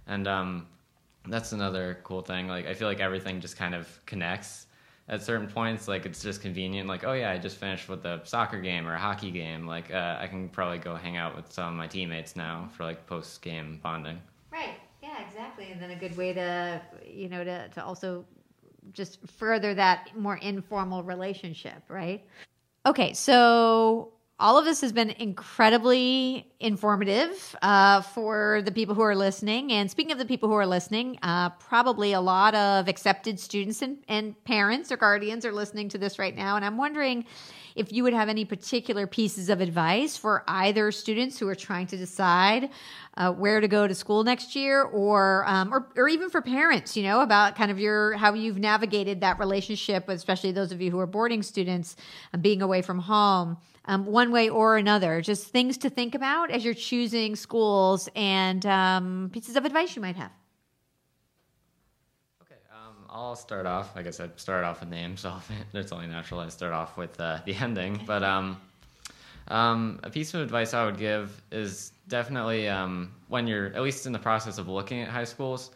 And 0.07 0.27
um, 0.27 0.67
that's 1.27 1.51
another 1.51 1.99
cool 2.03 2.21
thing. 2.21 2.47
Like 2.47 2.67
I 2.67 2.73
feel 2.73 2.87
like 2.87 2.99
everything 2.99 3.39
just 3.39 3.57
kind 3.57 3.75
of 3.75 3.87
connects 4.05 4.67
at 5.09 5.21
certain 5.21 5.47
points. 5.47 5.87
Like 5.87 6.05
it's 6.05 6.21
just 6.21 6.41
convenient. 6.41 6.87
Like 6.87 7.03
oh 7.03 7.13
yeah, 7.13 7.31
I 7.31 7.37
just 7.37 7.57
finished 7.57 7.89
with 7.89 8.05
a 8.05 8.21
soccer 8.23 8.61
game 8.61 8.87
or 8.87 8.95
a 8.95 8.99
hockey 8.99 9.31
game. 9.31 9.65
Like 9.65 9.91
uh, 9.93 10.17
I 10.19 10.27
can 10.27 10.49
probably 10.49 10.77
go 10.77 10.95
hang 10.95 11.17
out 11.17 11.35
with 11.35 11.51
some 11.51 11.67
of 11.67 11.73
my 11.73 11.87
teammates 11.87 12.35
now 12.35 12.69
for 12.75 12.83
like 12.83 13.05
post 13.07 13.41
game 13.41 13.79
bonding. 13.83 14.19
Right. 14.51 14.77
Yeah, 15.01 15.25
exactly. 15.25 15.71
And 15.71 15.81
then 15.81 15.91
a 15.91 15.95
good 15.95 16.15
way 16.15 16.33
to, 16.33 16.81
you 17.05 17.27
know, 17.27 17.43
to, 17.43 17.67
to 17.69 17.83
also 17.83 18.25
just 18.93 19.19
further 19.27 19.73
that 19.73 20.09
more 20.15 20.37
informal 20.37 21.03
relationship, 21.03 21.83
right? 21.87 22.23
Okay, 22.83 23.13
so 23.13 24.13
all 24.39 24.57
of 24.57 24.65
this 24.65 24.81
has 24.81 24.91
been 24.91 25.11
incredibly 25.11 26.51
informative 26.59 27.55
uh, 27.61 28.01
for 28.01 28.63
the 28.65 28.71
people 28.71 28.95
who 28.95 29.03
are 29.03 29.15
listening. 29.15 29.71
And 29.71 29.91
speaking 29.91 30.11
of 30.11 30.17
the 30.17 30.25
people 30.25 30.49
who 30.49 30.55
are 30.55 30.65
listening, 30.65 31.19
uh, 31.21 31.51
probably 31.51 32.13
a 32.13 32.21
lot 32.21 32.55
of 32.55 32.87
accepted 32.87 33.39
students 33.39 33.83
and, 33.83 33.99
and 34.07 34.43
parents 34.45 34.91
or 34.91 34.97
guardians 34.97 35.45
are 35.45 35.51
listening 35.51 35.89
to 35.89 35.99
this 35.99 36.17
right 36.17 36.35
now. 36.35 36.55
And 36.55 36.65
I'm 36.65 36.77
wondering 36.77 37.25
if 37.75 37.91
you 37.91 38.03
would 38.03 38.13
have 38.13 38.29
any 38.29 38.45
particular 38.45 39.07
pieces 39.07 39.49
of 39.49 39.61
advice 39.61 40.17
for 40.17 40.43
either 40.47 40.91
students 40.91 41.39
who 41.39 41.47
are 41.47 41.55
trying 41.55 41.87
to 41.87 41.97
decide 41.97 42.69
uh, 43.17 43.31
where 43.31 43.59
to 43.59 43.67
go 43.67 43.87
to 43.87 43.93
school 43.93 44.23
next 44.23 44.55
year, 44.55 44.83
or, 44.83 45.43
um, 45.47 45.73
or 45.73 45.87
or 45.95 46.07
even 46.07 46.29
for 46.29 46.41
parents, 46.41 46.95
you 46.95 47.03
know, 47.03 47.21
about 47.21 47.55
kind 47.55 47.69
of 47.69 47.79
your 47.79 48.13
how 48.13 48.33
you've 48.33 48.57
navigated 48.57 49.21
that 49.21 49.37
relationship, 49.39 50.07
especially 50.07 50.51
those 50.51 50.71
of 50.71 50.81
you 50.81 50.91
who 50.91 50.99
are 50.99 51.07
boarding 51.07 51.43
students, 51.43 51.95
uh, 52.33 52.37
being 52.37 52.61
away 52.61 52.81
from 52.81 52.99
home, 52.99 53.57
um, 53.85 54.05
one 54.05 54.31
way 54.31 54.49
or 54.49 54.77
another. 54.77 55.21
Just 55.21 55.47
things 55.47 55.77
to 55.79 55.89
think 55.89 56.15
about 56.15 56.51
as 56.51 56.63
you're 56.63 56.73
choosing 56.73 57.35
schools, 57.35 58.07
and 58.15 58.65
um, 58.65 59.29
pieces 59.33 59.55
of 59.55 59.65
advice 59.65 59.95
you 59.95 60.01
might 60.01 60.15
have. 60.15 60.31
I'll 63.11 63.35
start 63.35 63.65
off. 63.65 63.93
Like 63.95 64.07
I 64.07 64.11
said, 64.11 64.39
start 64.39 64.63
off 64.63 64.79
with 64.79 64.89
names. 64.89 65.21
So 65.25 65.33
it's 65.73 65.91
only 65.91 66.07
natural 66.07 66.39
I 66.39 66.49
start 66.49 66.73
off 66.73 66.97
with 66.97 67.19
uh, 67.19 67.39
the 67.45 67.53
ending. 67.55 68.01
But 68.05 68.23
um, 68.23 68.59
um, 69.49 69.99
a 70.03 70.09
piece 70.09 70.33
of 70.33 70.41
advice 70.41 70.73
I 70.73 70.85
would 70.85 70.97
give 70.97 71.41
is 71.51 71.91
definitely 72.07 72.69
um, 72.69 73.11
when 73.27 73.47
you're 73.47 73.67
at 73.67 73.81
least 73.81 74.05
in 74.05 74.13
the 74.13 74.19
process 74.19 74.57
of 74.57 74.69
looking 74.69 75.01
at 75.01 75.09
high 75.09 75.25
schools, 75.25 75.71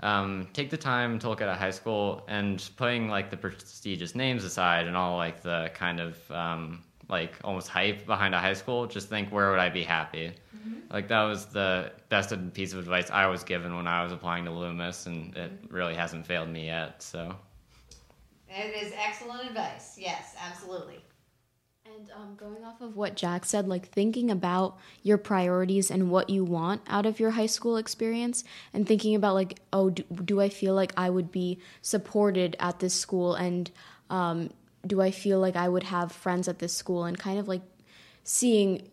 um, 0.00 0.48
take 0.52 0.70
the 0.70 0.76
time 0.76 1.20
to 1.20 1.28
look 1.28 1.40
at 1.40 1.48
a 1.48 1.54
high 1.54 1.70
school 1.70 2.24
and 2.26 2.68
putting 2.76 3.08
like 3.08 3.30
the 3.30 3.36
prestigious 3.36 4.16
names 4.16 4.42
aside 4.42 4.88
and 4.88 4.96
all 4.96 5.16
like 5.16 5.40
the 5.42 5.70
kind 5.74 6.00
of 6.00 6.30
um, 6.32 6.82
like 7.12 7.36
almost 7.44 7.68
hype 7.68 8.06
behind 8.06 8.34
a 8.34 8.40
high 8.40 8.54
school. 8.54 8.86
Just 8.86 9.08
think 9.08 9.30
where 9.30 9.50
would 9.50 9.60
I 9.60 9.68
be 9.68 9.84
happy? 9.84 10.32
Like 10.90 11.08
that 11.08 11.22
was 11.22 11.46
the 11.46 11.92
best 12.08 12.34
piece 12.54 12.72
of 12.72 12.78
advice 12.78 13.10
I 13.10 13.26
was 13.26 13.44
given 13.44 13.74
when 13.76 13.86
I 13.86 14.02
was 14.02 14.12
applying 14.12 14.44
to 14.46 14.50
Loomis, 14.50 15.06
and 15.06 15.36
it 15.36 15.52
really 15.68 15.94
hasn't 15.94 16.26
failed 16.26 16.48
me 16.48 16.66
yet. 16.66 17.02
So. 17.02 17.34
It 18.48 18.74
is 18.82 18.92
excellent 18.96 19.48
advice. 19.48 19.96
Yes, 19.98 20.34
absolutely. 20.38 20.98
And 21.86 22.10
um, 22.14 22.34
going 22.36 22.64
off 22.64 22.80
of 22.82 22.96
what 22.96 23.16
Jack 23.16 23.46
said, 23.46 23.66
like 23.66 23.88
thinking 23.88 24.30
about 24.30 24.78
your 25.02 25.16
priorities 25.16 25.90
and 25.90 26.10
what 26.10 26.28
you 26.28 26.44
want 26.44 26.82
out 26.86 27.06
of 27.06 27.18
your 27.18 27.30
high 27.30 27.46
school 27.46 27.78
experience, 27.78 28.44
and 28.74 28.86
thinking 28.86 29.14
about 29.14 29.34
like, 29.34 29.58
oh, 29.72 29.90
do, 29.90 30.02
do 30.24 30.40
I 30.40 30.50
feel 30.50 30.74
like 30.74 30.92
I 30.96 31.08
would 31.08 31.32
be 31.32 31.58
supported 31.80 32.56
at 32.60 32.80
this 32.80 32.94
school, 32.94 33.34
and 33.34 33.70
um, 34.10 34.50
do 34.86 35.00
I 35.00 35.10
feel 35.10 35.38
like 35.38 35.56
I 35.56 35.68
would 35.68 35.84
have 35.84 36.12
friends 36.12 36.48
at 36.48 36.58
this 36.58 36.74
school, 36.74 37.04
and 37.04 37.18
kind 37.18 37.38
of 37.38 37.48
like 37.48 37.62
seeing 38.24 38.88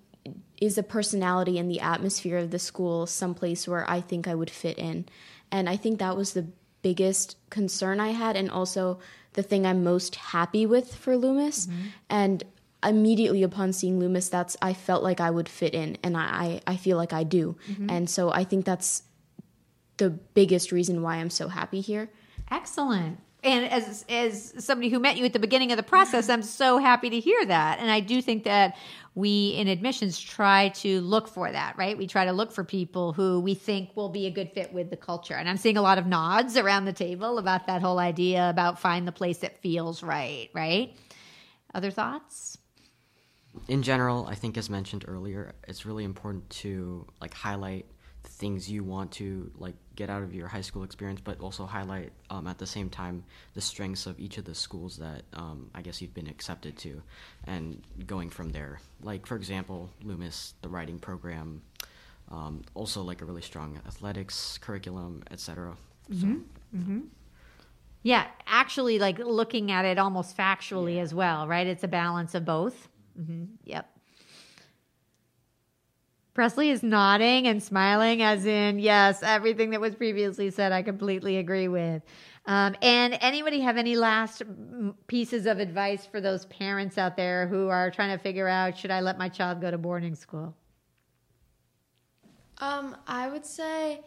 is 0.62 0.75
the 0.75 0.84
personality 0.84 1.58
and 1.58 1.71
the 1.71 1.80
atmosphere 1.80 2.38
of 2.38 2.52
the 2.52 2.60
school 2.60 3.08
someplace 3.08 3.67
where 3.67 3.89
I 3.89 4.02
think 4.02 4.28
I 4.28 4.36
would 4.36 4.49
fit 4.49 4.78
in, 4.78 5.06
and 5.52 5.69
I 5.69 5.78
think 5.78 5.99
that 5.99 6.17
was 6.17 6.34
the 6.34 6.47
biggest 6.82 7.38
concern 7.49 7.99
I 7.99 8.10
had, 8.10 8.36
and 8.36 8.49
also 8.49 8.99
the 9.34 9.43
thing 9.43 9.65
I'm 9.65 9.84
most 9.84 10.15
happy 10.15 10.65
with 10.65 10.93
for 10.93 11.17
Loomis, 11.17 11.67
mm-hmm. 11.67 11.88
and 12.10 12.43
immediately 12.84 13.43
upon 13.43 13.73
seeing 13.73 13.99
Loomis, 13.99 14.30
that's 14.30 14.56
I 14.62 14.73
felt 14.73 15.04
like 15.04 15.19
I 15.19 15.32
would 15.32 15.49
fit 15.49 15.73
in, 15.73 15.97
and 16.04 16.15
I 16.15 16.62
I, 16.67 16.73
I 16.73 16.75
feel 16.78 16.97
like 16.97 17.13
I 17.13 17.23
do, 17.23 17.58
mm-hmm. 17.69 17.89
and 17.89 18.10
so 18.10 18.32
I 18.32 18.43
think 18.43 18.65
that's 18.65 19.04
the 19.97 20.10
biggest 20.10 20.71
reason 20.71 21.02
why 21.02 21.17
I'm 21.17 21.30
so 21.30 21.47
happy 21.47 21.82
here. 21.82 22.10
Excellent. 22.49 23.19
And 23.41 23.65
as 23.65 24.04
as 24.10 24.54
somebody 24.58 24.89
who 24.89 24.99
met 24.99 25.17
you 25.17 25.23
at 25.23 25.34
the 25.34 25.39
beginning 25.39 25.71
of 25.71 25.78
the 25.78 25.84
process, 25.84 26.30
I'm 26.30 26.41
so 26.41 26.78
happy 26.78 27.10
to 27.10 27.19
hear 27.19 27.45
that. 27.45 27.80
And 27.80 27.89
I 27.89 28.02
do 28.02 28.21
think 28.21 28.43
that 28.43 28.75
we 29.15 29.49
in 29.49 29.67
admissions 29.67 30.19
try 30.19 30.69
to 30.69 30.99
look 31.02 31.28
for 31.28 31.52
that, 31.52 31.78
right? 31.78 31.97
We 31.97 32.06
try 32.06 32.25
to 32.25 32.32
look 32.34 32.52
for 32.52 32.63
people 32.63 33.13
who 33.13 33.39
we 33.39 33.54
think 33.54 33.95
will 33.95 34.10
be 34.10 34.25
a 34.25 34.32
good 34.32 34.52
fit 34.52 34.73
with 34.73 34.89
the 34.89 34.97
culture. 34.97 35.36
And 35.36 35.47
I'm 35.47 35.58
seeing 35.58 35.78
a 35.78 35.82
lot 35.82 35.97
of 35.97 36.06
nods 36.06 36.58
around 36.58 36.86
the 36.86 36.93
table 36.93 37.38
about 37.38 37.67
that 37.67 37.82
whole 37.82 37.99
idea 37.99 38.49
about 38.49 38.80
find 38.80 39.08
the 39.08 39.12
place 39.13 39.38
that 39.39 39.62
feels 39.62 40.04
right, 40.04 40.49
right? 40.54 40.97
Other 41.73 41.91
thoughts? 41.91 42.58
in 43.67 43.84
general, 43.84 44.25
I 44.28 44.36
think 44.36 44.58
as 44.58 44.69
mentioned 44.69 45.06
earlier, 45.08 45.54
it's 45.67 45.86
really 45.86 46.04
important 46.04 46.49
to 46.52 47.06
like 47.19 47.34
highlight 47.34 47.86
things 48.39 48.71
you 48.71 48.84
want 48.86 49.12
to 49.12 49.52
like 49.58 49.75
get 49.95 50.10
out 50.10 50.23
of 50.23 50.34
your 50.34 50.47
high 50.47 50.62
school 50.62 50.84
experience, 50.84 51.19
but 51.21 51.39
also 51.41 51.65
highlight 51.65 52.12
um, 52.30 52.47
at 52.47 52.58
the 52.58 52.65
same 52.65 52.89
time 52.89 53.23
the 53.54 53.62
strengths 53.62 54.06
of 54.06 54.17
each 54.17 54.38
of 54.38 54.45
the 54.45 54.56
schools 54.56 54.97
that 54.97 55.23
um, 55.34 55.69
I 55.75 55.82
guess 55.82 56.02
you've 56.02 56.13
been 56.13 56.28
accepted 56.28 56.78
to, 56.80 57.02
and 57.45 57.82
going 58.08 58.30
from 58.30 58.49
there. 58.52 58.80
Like 59.04 59.28
for 59.28 59.36
example, 59.36 59.89
Loomis, 60.04 60.54
the 60.62 60.69
writing 60.69 60.99
program, 60.99 61.62
um, 62.32 62.63
also 62.73 63.02
like 63.04 63.21
a 63.21 63.25
really 63.25 63.41
strong 63.41 63.78
athletics 63.86 64.58
curriculum, 64.60 65.23
etc. 65.30 65.75
Yeah, 68.02 68.25
actually, 68.47 68.99
like 68.99 69.19
looking 69.19 69.71
at 69.71 69.84
it 69.84 69.99
almost 69.99 70.38
factually 70.38 71.02
as 71.02 71.13
well, 71.13 71.45
right? 71.47 71.67
It's 71.67 71.84
a 71.84 71.89
balance 71.89 72.34
of 72.34 72.45
both. 72.45 72.88
hmm 73.17 73.45
Yep. 73.65 73.89
Presley 76.39 76.69
is 76.69 76.84
nodding 76.84 77.47
and 77.47 77.62
smiling, 77.62 78.21
as 78.21 78.45
in, 78.45 78.80
yes, 78.80 79.23
everything 79.23 79.71
that 79.71 79.82
was 79.82 79.93
previously 79.93 80.49
said, 80.49 80.71
I 80.71 80.82
completely 80.82 81.36
agree 81.36 81.67
with. 81.67 82.02
Um, 82.45 82.78
and 82.82 83.17
anybody 83.19 83.60
have 83.60 83.75
any 83.75 83.97
last 83.97 84.43
pieces 85.08 85.45
of 85.45 85.60
advice 85.60 86.06
for 86.06 86.21
those 86.21 86.45
parents 86.45 86.97
out 86.97 87.17
there 87.17 87.45
who 87.47 87.67
are 87.67 87.91
trying 87.91 88.17
to 88.17 88.23
figure 88.23 88.47
out 88.47 88.78
should 88.78 88.89
I 88.89 89.02
let 89.02 89.17
my 89.17 89.28
child 89.28 89.60
go 89.60 89.69
to 89.69 89.78
boarding 89.78 90.15
school? 90.15 90.56
Um, 92.60 92.95
I 93.06 93.28
would 93.28 93.45
say 93.45 93.99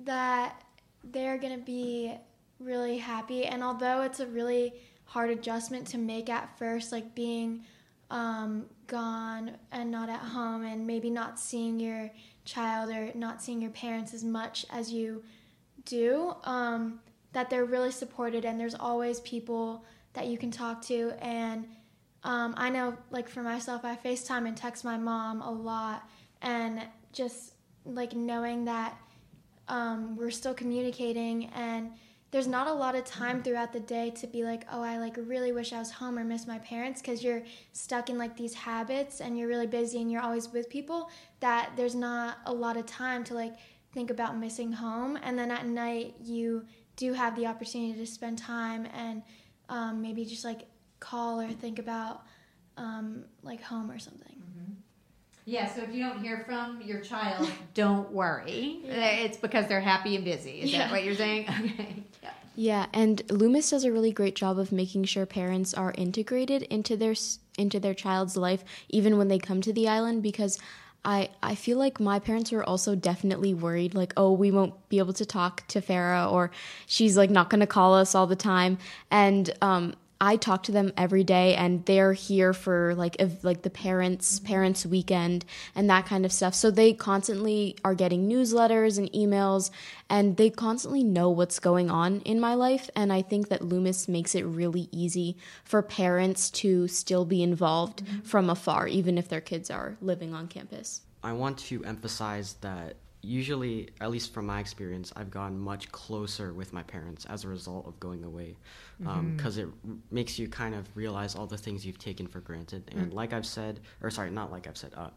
that 0.00 0.62
they're 1.04 1.38
going 1.38 1.58
to 1.58 1.64
be 1.64 2.12
really 2.60 2.98
happy. 2.98 3.46
And 3.46 3.62
although 3.62 4.02
it's 4.02 4.20
a 4.20 4.26
really 4.26 4.74
hard 5.04 5.30
adjustment 5.30 5.86
to 5.86 5.96
make 5.96 6.28
at 6.28 6.58
first, 6.58 6.92
like 6.92 7.14
being 7.14 7.64
um, 8.10 8.66
gone 8.88 9.52
and 9.70 9.90
not 9.90 10.08
at 10.08 10.18
home 10.20 10.64
and 10.64 10.86
maybe 10.86 11.10
not 11.10 11.38
seeing 11.38 11.78
your 11.78 12.10
child 12.44 12.90
or 12.90 13.12
not 13.14 13.40
seeing 13.40 13.62
your 13.62 13.70
parents 13.70 14.12
as 14.12 14.24
much 14.24 14.66
as 14.70 14.90
you 14.90 15.22
do, 15.84 16.34
um, 16.42 16.98
that 17.32 17.48
they're 17.48 17.64
really 17.64 17.92
supported 17.92 18.44
and 18.44 18.58
there's 18.58 18.74
always 18.74 19.20
people 19.20 19.84
that 20.14 20.26
you 20.26 20.36
can 20.36 20.50
talk 20.50 20.82
to. 20.82 21.12
And 21.20 21.66
um, 22.24 22.54
I 22.56 22.68
know, 22.70 22.96
like 23.10 23.28
for 23.28 23.42
myself, 23.42 23.84
I 23.84 23.94
FaceTime 23.94 24.48
and 24.48 24.56
text 24.56 24.84
my 24.84 24.96
mom 24.96 25.40
a 25.40 25.50
lot, 25.50 26.08
and 26.42 26.82
just 27.12 27.54
like 27.84 28.14
knowing 28.14 28.64
that 28.64 28.98
um, 29.68 30.16
we're 30.16 30.30
still 30.30 30.54
communicating 30.54 31.46
and 31.54 31.92
there's 32.30 32.46
not 32.46 32.66
a 32.66 32.72
lot 32.72 32.94
of 32.94 33.04
time 33.04 33.42
throughout 33.42 33.72
the 33.72 33.80
day 33.80 34.10
to 34.10 34.26
be 34.26 34.44
like, 34.44 34.66
oh, 34.70 34.82
I 34.82 34.98
like 34.98 35.16
really 35.16 35.52
wish 35.52 35.72
I 35.72 35.78
was 35.78 35.90
home 35.90 36.18
or 36.18 36.24
miss 36.24 36.46
my 36.46 36.58
parents 36.58 37.00
because 37.00 37.24
you're 37.24 37.42
stuck 37.72 38.10
in 38.10 38.18
like 38.18 38.36
these 38.36 38.52
habits 38.52 39.20
and 39.20 39.38
you're 39.38 39.48
really 39.48 39.66
busy 39.66 40.00
and 40.00 40.12
you're 40.12 40.20
always 40.20 40.48
with 40.52 40.68
people 40.68 41.10
that 41.40 41.70
there's 41.76 41.94
not 41.94 42.38
a 42.44 42.52
lot 42.52 42.76
of 42.76 42.84
time 42.84 43.24
to 43.24 43.34
like 43.34 43.54
think 43.94 44.10
about 44.10 44.36
missing 44.36 44.72
home. 44.72 45.18
And 45.22 45.38
then 45.38 45.50
at 45.50 45.66
night, 45.66 46.16
you 46.22 46.66
do 46.96 47.14
have 47.14 47.34
the 47.34 47.46
opportunity 47.46 47.98
to 47.98 48.06
spend 48.06 48.38
time 48.38 48.86
and 48.94 49.22
um, 49.70 50.02
maybe 50.02 50.26
just 50.26 50.44
like 50.44 50.66
call 51.00 51.40
or 51.40 51.50
think 51.50 51.78
about 51.78 52.24
um, 52.76 53.24
like 53.42 53.62
home 53.62 53.90
or 53.90 53.98
something. 53.98 54.38
Yeah, 55.48 55.66
so 55.66 55.82
if 55.82 55.94
you 55.94 56.02
don't 56.02 56.20
hear 56.20 56.42
from 56.44 56.82
your 56.82 57.00
child, 57.00 57.50
don't 57.74 58.12
worry. 58.12 58.82
It's 58.84 59.38
because 59.38 59.66
they're 59.66 59.80
happy 59.80 60.14
and 60.14 60.22
busy. 60.22 60.60
Is 60.60 60.72
that 60.72 60.90
what 60.90 61.04
you're 61.04 61.14
saying? 61.14 61.46
Okay. 61.58 62.04
Yeah. 62.60 62.86
And 62.92 63.22
Loomis 63.30 63.70
does 63.70 63.84
a 63.84 63.92
really 63.92 64.10
great 64.10 64.34
job 64.34 64.58
of 64.58 64.72
making 64.72 65.04
sure 65.04 65.26
parents 65.26 65.74
are 65.74 65.94
integrated 65.96 66.62
into 66.62 66.96
their 66.96 67.14
into 67.56 67.78
their 67.78 67.94
child's 67.94 68.36
life 68.36 68.64
even 68.88 69.16
when 69.16 69.28
they 69.28 69.38
come 69.38 69.60
to 69.60 69.72
the 69.72 69.86
island 69.86 70.24
because 70.24 70.58
I 71.04 71.30
I 71.40 71.54
feel 71.54 71.78
like 71.78 72.00
my 72.00 72.18
parents 72.18 72.50
were 72.50 72.68
also 72.68 72.96
definitely 72.96 73.54
worried 73.54 73.94
like 73.94 74.12
oh 74.16 74.32
we 74.32 74.50
won't 74.50 74.74
be 74.88 74.98
able 74.98 75.12
to 75.12 75.24
talk 75.24 75.68
to 75.68 75.80
Farah 75.80 76.32
or 76.32 76.50
she's 76.86 77.16
like 77.16 77.30
not 77.30 77.48
going 77.48 77.60
to 77.60 77.66
call 77.66 77.94
us 77.94 78.16
all 78.16 78.26
the 78.26 78.34
time 78.34 78.78
and 79.08 79.48
um 79.62 79.94
I 80.20 80.36
talk 80.36 80.64
to 80.64 80.72
them 80.72 80.92
every 80.96 81.22
day 81.22 81.54
and 81.54 81.84
they're 81.84 82.12
here 82.12 82.52
for 82.52 82.94
like 82.96 83.16
if, 83.20 83.44
like 83.44 83.62
the 83.62 83.70
parents 83.70 84.38
mm-hmm. 84.38 84.46
parents 84.46 84.84
weekend 84.84 85.44
and 85.74 85.88
that 85.90 86.06
kind 86.06 86.24
of 86.24 86.32
stuff. 86.32 86.54
So 86.54 86.70
they 86.70 86.92
constantly 86.92 87.76
are 87.84 87.94
getting 87.94 88.28
newsletters 88.28 88.98
and 88.98 89.10
emails 89.12 89.70
and 90.10 90.36
they 90.36 90.50
constantly 90.50 91.04
know 91.04 91.30
what's 91.30 91.58
going 91.58 91.90
on 91.90 92.20
in 92.22 92.40
my 92.40 92.54
life 92.54 92.90
and 92.96 93.12
I 93.12 93.22
think 93.22 93.48
that 93.48 93.62
Loomis 93.62 94.08
makes 94.08 94.34
it 94.34 94.44
really 94.44 94.88
easy 94.90 95.36
for 95.64 95.82
parents 95.82 96.50
to 96.50 96.88
still 96.88 97.24
be 97.24 97.42
involved 97.42 98.04
mm-hmm. 98.04 98.20
from 98.20 98.50
afar 98.50 98.88
even 98.88 99.18
if 99.18 99.28
their 99.28 99.40
kids 99.40 99.70
are 99.70 99.96
living 100.00 100.34
on 100.34 100.48
campus. 100.48 101.02
I 101.22 101.32
want 101.32 101.58
to 101.58 101.84
emphasize 101.84 102.54
that 102.60 102.96
usually, 103.22 103.90
at 104.00 104.10
least 104.10 104.32
from 104.32 104.46
my 104.46 104.60
experience, 104.60 105.12
I've 105.16 105.30
gotten 105.30 105.58
much 105.58 105.90
closer 105.92 106.52
with 106.52 106.72
my 106.72 106.82
parents 106.82 107.24
as 107.26 107.44
a 107.44 107.48
result 107.48 107.86
of 107.86 107.98
going 108.00 108.24
away 108.24 108.56
because 109.36 109.58
it 109.58 109.66
r- 109.66 109.94
makes 110.10 110.38
you 110.38 110.48
kind 110.48 110.74
of 110.74 110.88
realize 110.96 111.34
all 111.34 111.46
the 111.46 111.58
things 111.58 111.84
you've 111.84 111.98
taken 111.98 112.26
for 112.26 112.40
granted. 112.40 112.82
And 112.94 113.12
like 113.12 113.32
I've 113.32 113.46
said, 113.46 113.80
or 114.02 114.10
sorry, 114.10 114.30
not 114.30 114.50
like 114.52 114.66
I've 114.66 114.76
said, 114.76 114.92
uh, 114.96 115.10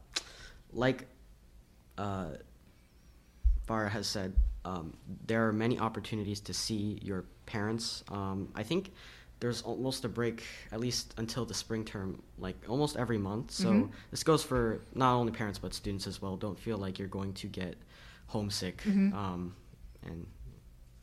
like 0.73 1.07
uh, 1.97 2.31
Farah 3.67 3.89
has 3.89 4.07
said, 4.07 4.33
um, 4.65 4.93
there 5.27 5.47
are 5.47 5.53
many 5.53 5.79
opportunities 5.79 6.39
to 6.41 6.53
see 6.53 6.99
your 7.01 7.25
parents. 7.45 8.03
Um, 8.11 8.49
I 8.55 8.63
think 8.63 8.91
there's 9.39 9.63
almost 9.63 10.05
a 10.05 10.09
break, 10.09 10.43
at 10.71 10.79
least 10.79 11.15
until 11.17 11.45
the 11.45 11.53
spring 11.55 11.83
term, 11.83 12.21
like 12.37 12.55
almost 12.67 12.95
every 12.97 13.17
month. 13.17 13.49
So 13.51 13.71
this 14.11 14.23
goes 14.23 14.43
for 14.43 14.81
not 14.93 15.15
only 15.15 15.31
parents 15.31 15.57
but 15.57 15.73
students 15.73 16.05
as 16.05 16.21
well. 16.21 16.35
Don't 16.37 16.59
feel 16.59 16.77
like 16.77 16.99
you're 16.99 17.07
going 17.07 17.33
to 17.33 17.47
get 17.47 17.75
homesick. 18.31 18.81
Um, 19.13 19.53
and 20.05 20.25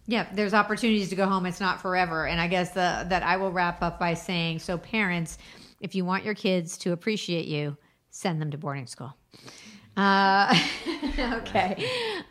Yeah, 0.07 0.27
there's 0.33 0.55
opportunities 0.55 1.11
to 1.11 1.17
go 1.17 1.27
home. 1.27 1.45
It's 1.45 1.61
not 1.61 1.81
forever. 1.83 2.27
And 2.27 2.41
I 2.41 2.49
guess 2.49 2.71
the, 2.71 3.07
that 3.09 3.23
I 3.23 3.37
will 3.37 3.53
wrap 3.53 3.83
up 3.83 3.99
by 3.99 4.15
saying 4.15 4.61
so, 4.61 4.79
parents, 4.79 5.37
if 5.81 5.95
you 5.95 6.05
want 6.07 6.25
your 6.25 6.35
kids 6.35 6.79
to 6.79 6.93
appreciate 6.93 7.47
you, 7.47 7.77
send 8.11 8.41
them 8.41 8.51
to 8.51 8.59
boarding 8.59 8.87
school. 8.87 9.15
Uh, 9.97 10.59
okay. 11.19 11.85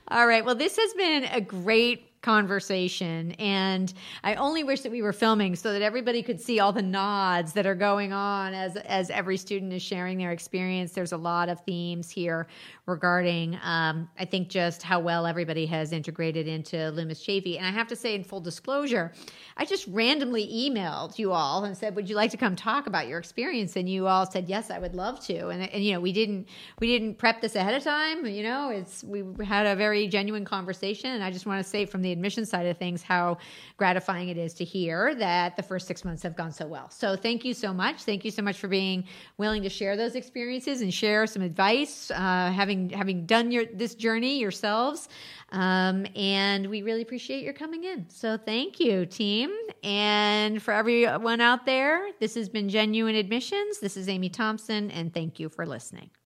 All 0.08 0.26
right. 0.26 0.44
Well, 0.44 0.56
this 0.56 0.78
has 0.78 0.94
been 0.96 1.26
a 1.26 1.42
great 1.42 2.17
conversation. 2.28 3.32
And 3.34 3.94
i 4.24 4.36
only 4.36 4.64
wish 4.64 4.82
that 4.82 4.92
we 4.92 5.02
were 5.02 5.14
filming 5.14 5.56
so 5.56 5.72
that 5.74 5.82
everybody 5.82 6.22
could 6.22 6.40
see 6.48 6.60
all 6.60 6.74
the 6.74 6.88
nods 7.02 7.54
that 7.54 7.66
are 7.66 7.80
going 7.90 8.12
on 8.14 8.54
as 8.54 8.76
as 9.00 9.10
every 9.10 9.38
student 9.38 9.72
is 9.74 9.82
sharing 9.82 10.18
their 10.18 10.32
experience. 10.32 10.92
There's 10.92 11.14
a 11.14 11.18
lot 11.32 11.50
of 11.50 11.60
themes 11.62 12.10
here 12.10 12.48
regarding 12.86 13.60
um, 13.64 14.10
i 14.18 14.26
think 14.26 14.48
just 14.48 14.82
how 14.82 15.00
well 15.00 15.26
everybody 15.26 15.66
has 15.66 15.92
integrated 15.92 16.48
into 16.48 16.90
loomis 16.92 17.20
chaffee 17.20 17.58
and 17.58 17.68
i 17.68 17.72
have 17.72 17.88
to 17.88 17.96
say 17.96 18.16
in 18.16 18.24
full 18.24 18.40
disclosure 18.40 19.12
i 19.58 19.66
just 19.66 19.86
randomly 19.88 20.48
emailed 20.48 21.20
you 21.20 21.34
all 21.34 21.66
and 21.66 21.78
said 21.78 21.96
would 21.96 22.10
you 22.10 22.16
like 22.16 22.32
to 22.32 22.38
come 22.38 22.56
talk 22.56 22.88
about 22.88 23.08
your 23.08 23.20
experience? 23.20 23.76
And 23.76 23.90
you 23.90 24.08
all 24.08 24.30
said 24.30 24.48
yes 24.48 24.72
i 24.72 24.80
would 24.80 24.96
love 24.96 25.20
to. 25.26 25.50
And, 25.50 25.70
and 25.70 25.84
you 25.84 25.94
know 25.94 26.00
we 26.00 26.14
didn't 26.14 26.48
we 26.80 26.88
didn't 26.88 27.16
prep 27.16 27.42
this 27.42 27.56
ahead 27.56 27.76
of 27.76 27.84
time. 27.84 28.26
You 28.26 28.44
know 28.44 28.70
it's 28.70 29.04
we 29.04 29.24
had 29.46 29.66
a 29.66 29.76
very 29.76 30.08
genuine 30.08 30.46
conversation. 30.46 31.12
And 31.12 31.24
i 31.24 31.32
just 31.32 31.46
want 31.46 31.64
to 31.64 31.70
say 31.70 31.86
from 31.86 32.02
the 32.02 32.12
admission 32.18 32.46
side 32.46 32.66
of 32.66 32.78
things 32.78 33.02
how 33.02 33.38
gratifying 33.78 34.30
it 34.30 34.38
is 34.38 34.54
to 34.56 34.66
hear 34.66 35.16
that 35.16 35.56
the 35.56 35.64
first 35.64 35.88
six 35.88 36.04
months 36.04 36.24
have 36.24 36.36
gone 36.36 36.52
so 36.52 36.68
well. 36.68 36.90
So 36.90 37.16
thank 37.16 37.46
you 37.46 37.54
so 37.54 37.74
much. 37.74 38.04
Thank 38.04 38.26
you 38.26 38.32
so 38.32 38.42
much 38.42 38.58
for 38.58 38.68
being 38.68 39.06
willing 39.38 39.64
to 39.64 39.70
share 39.70 39.96
those 39.96 40.16
experiences 40.16 40.82
and 40.82 40.94
share 40.94 41.28
some 41.28 41.42
advice 41.42 42.12
uh, 42.12 42.52
having 42.52 42.90
having 42.90 43.26
done 43.26 43.52
your 43.52 43.66
this 43.66 43.96
journey 43.96 44.40
yourselves. 44.40 45.10
Um, 45.52 46.06
and 46.16 46.68
we 46.68 46.82
really 46.82 47.02
appreciate 47.02 47.44
your 47.44 47.54
coming 47.54 47.86
in. 47.86 48.10
So 48.10 48.38
thank 48.38 48.80
you 48.80 49.06
team. 49.06 49.56
And 49.84 50.62
for 50.62 50.74
everyone 50.74 51.40
out 51.40 51.66
there 51.66 52.10
this 52.20 52.36
has 52.36 52.50
been 52.50 52.70
genuine 52.70 53.16
admissions. 53.16 53.80
This 53.80 53.96
is 53.98 54.10
amy 54.10 54.30
thompson 54.30 54.92
and 54.92 55.14
thank 55.14 55.40
you 55.40 55.50
for 55.50 55.66
listening 55.66 56.10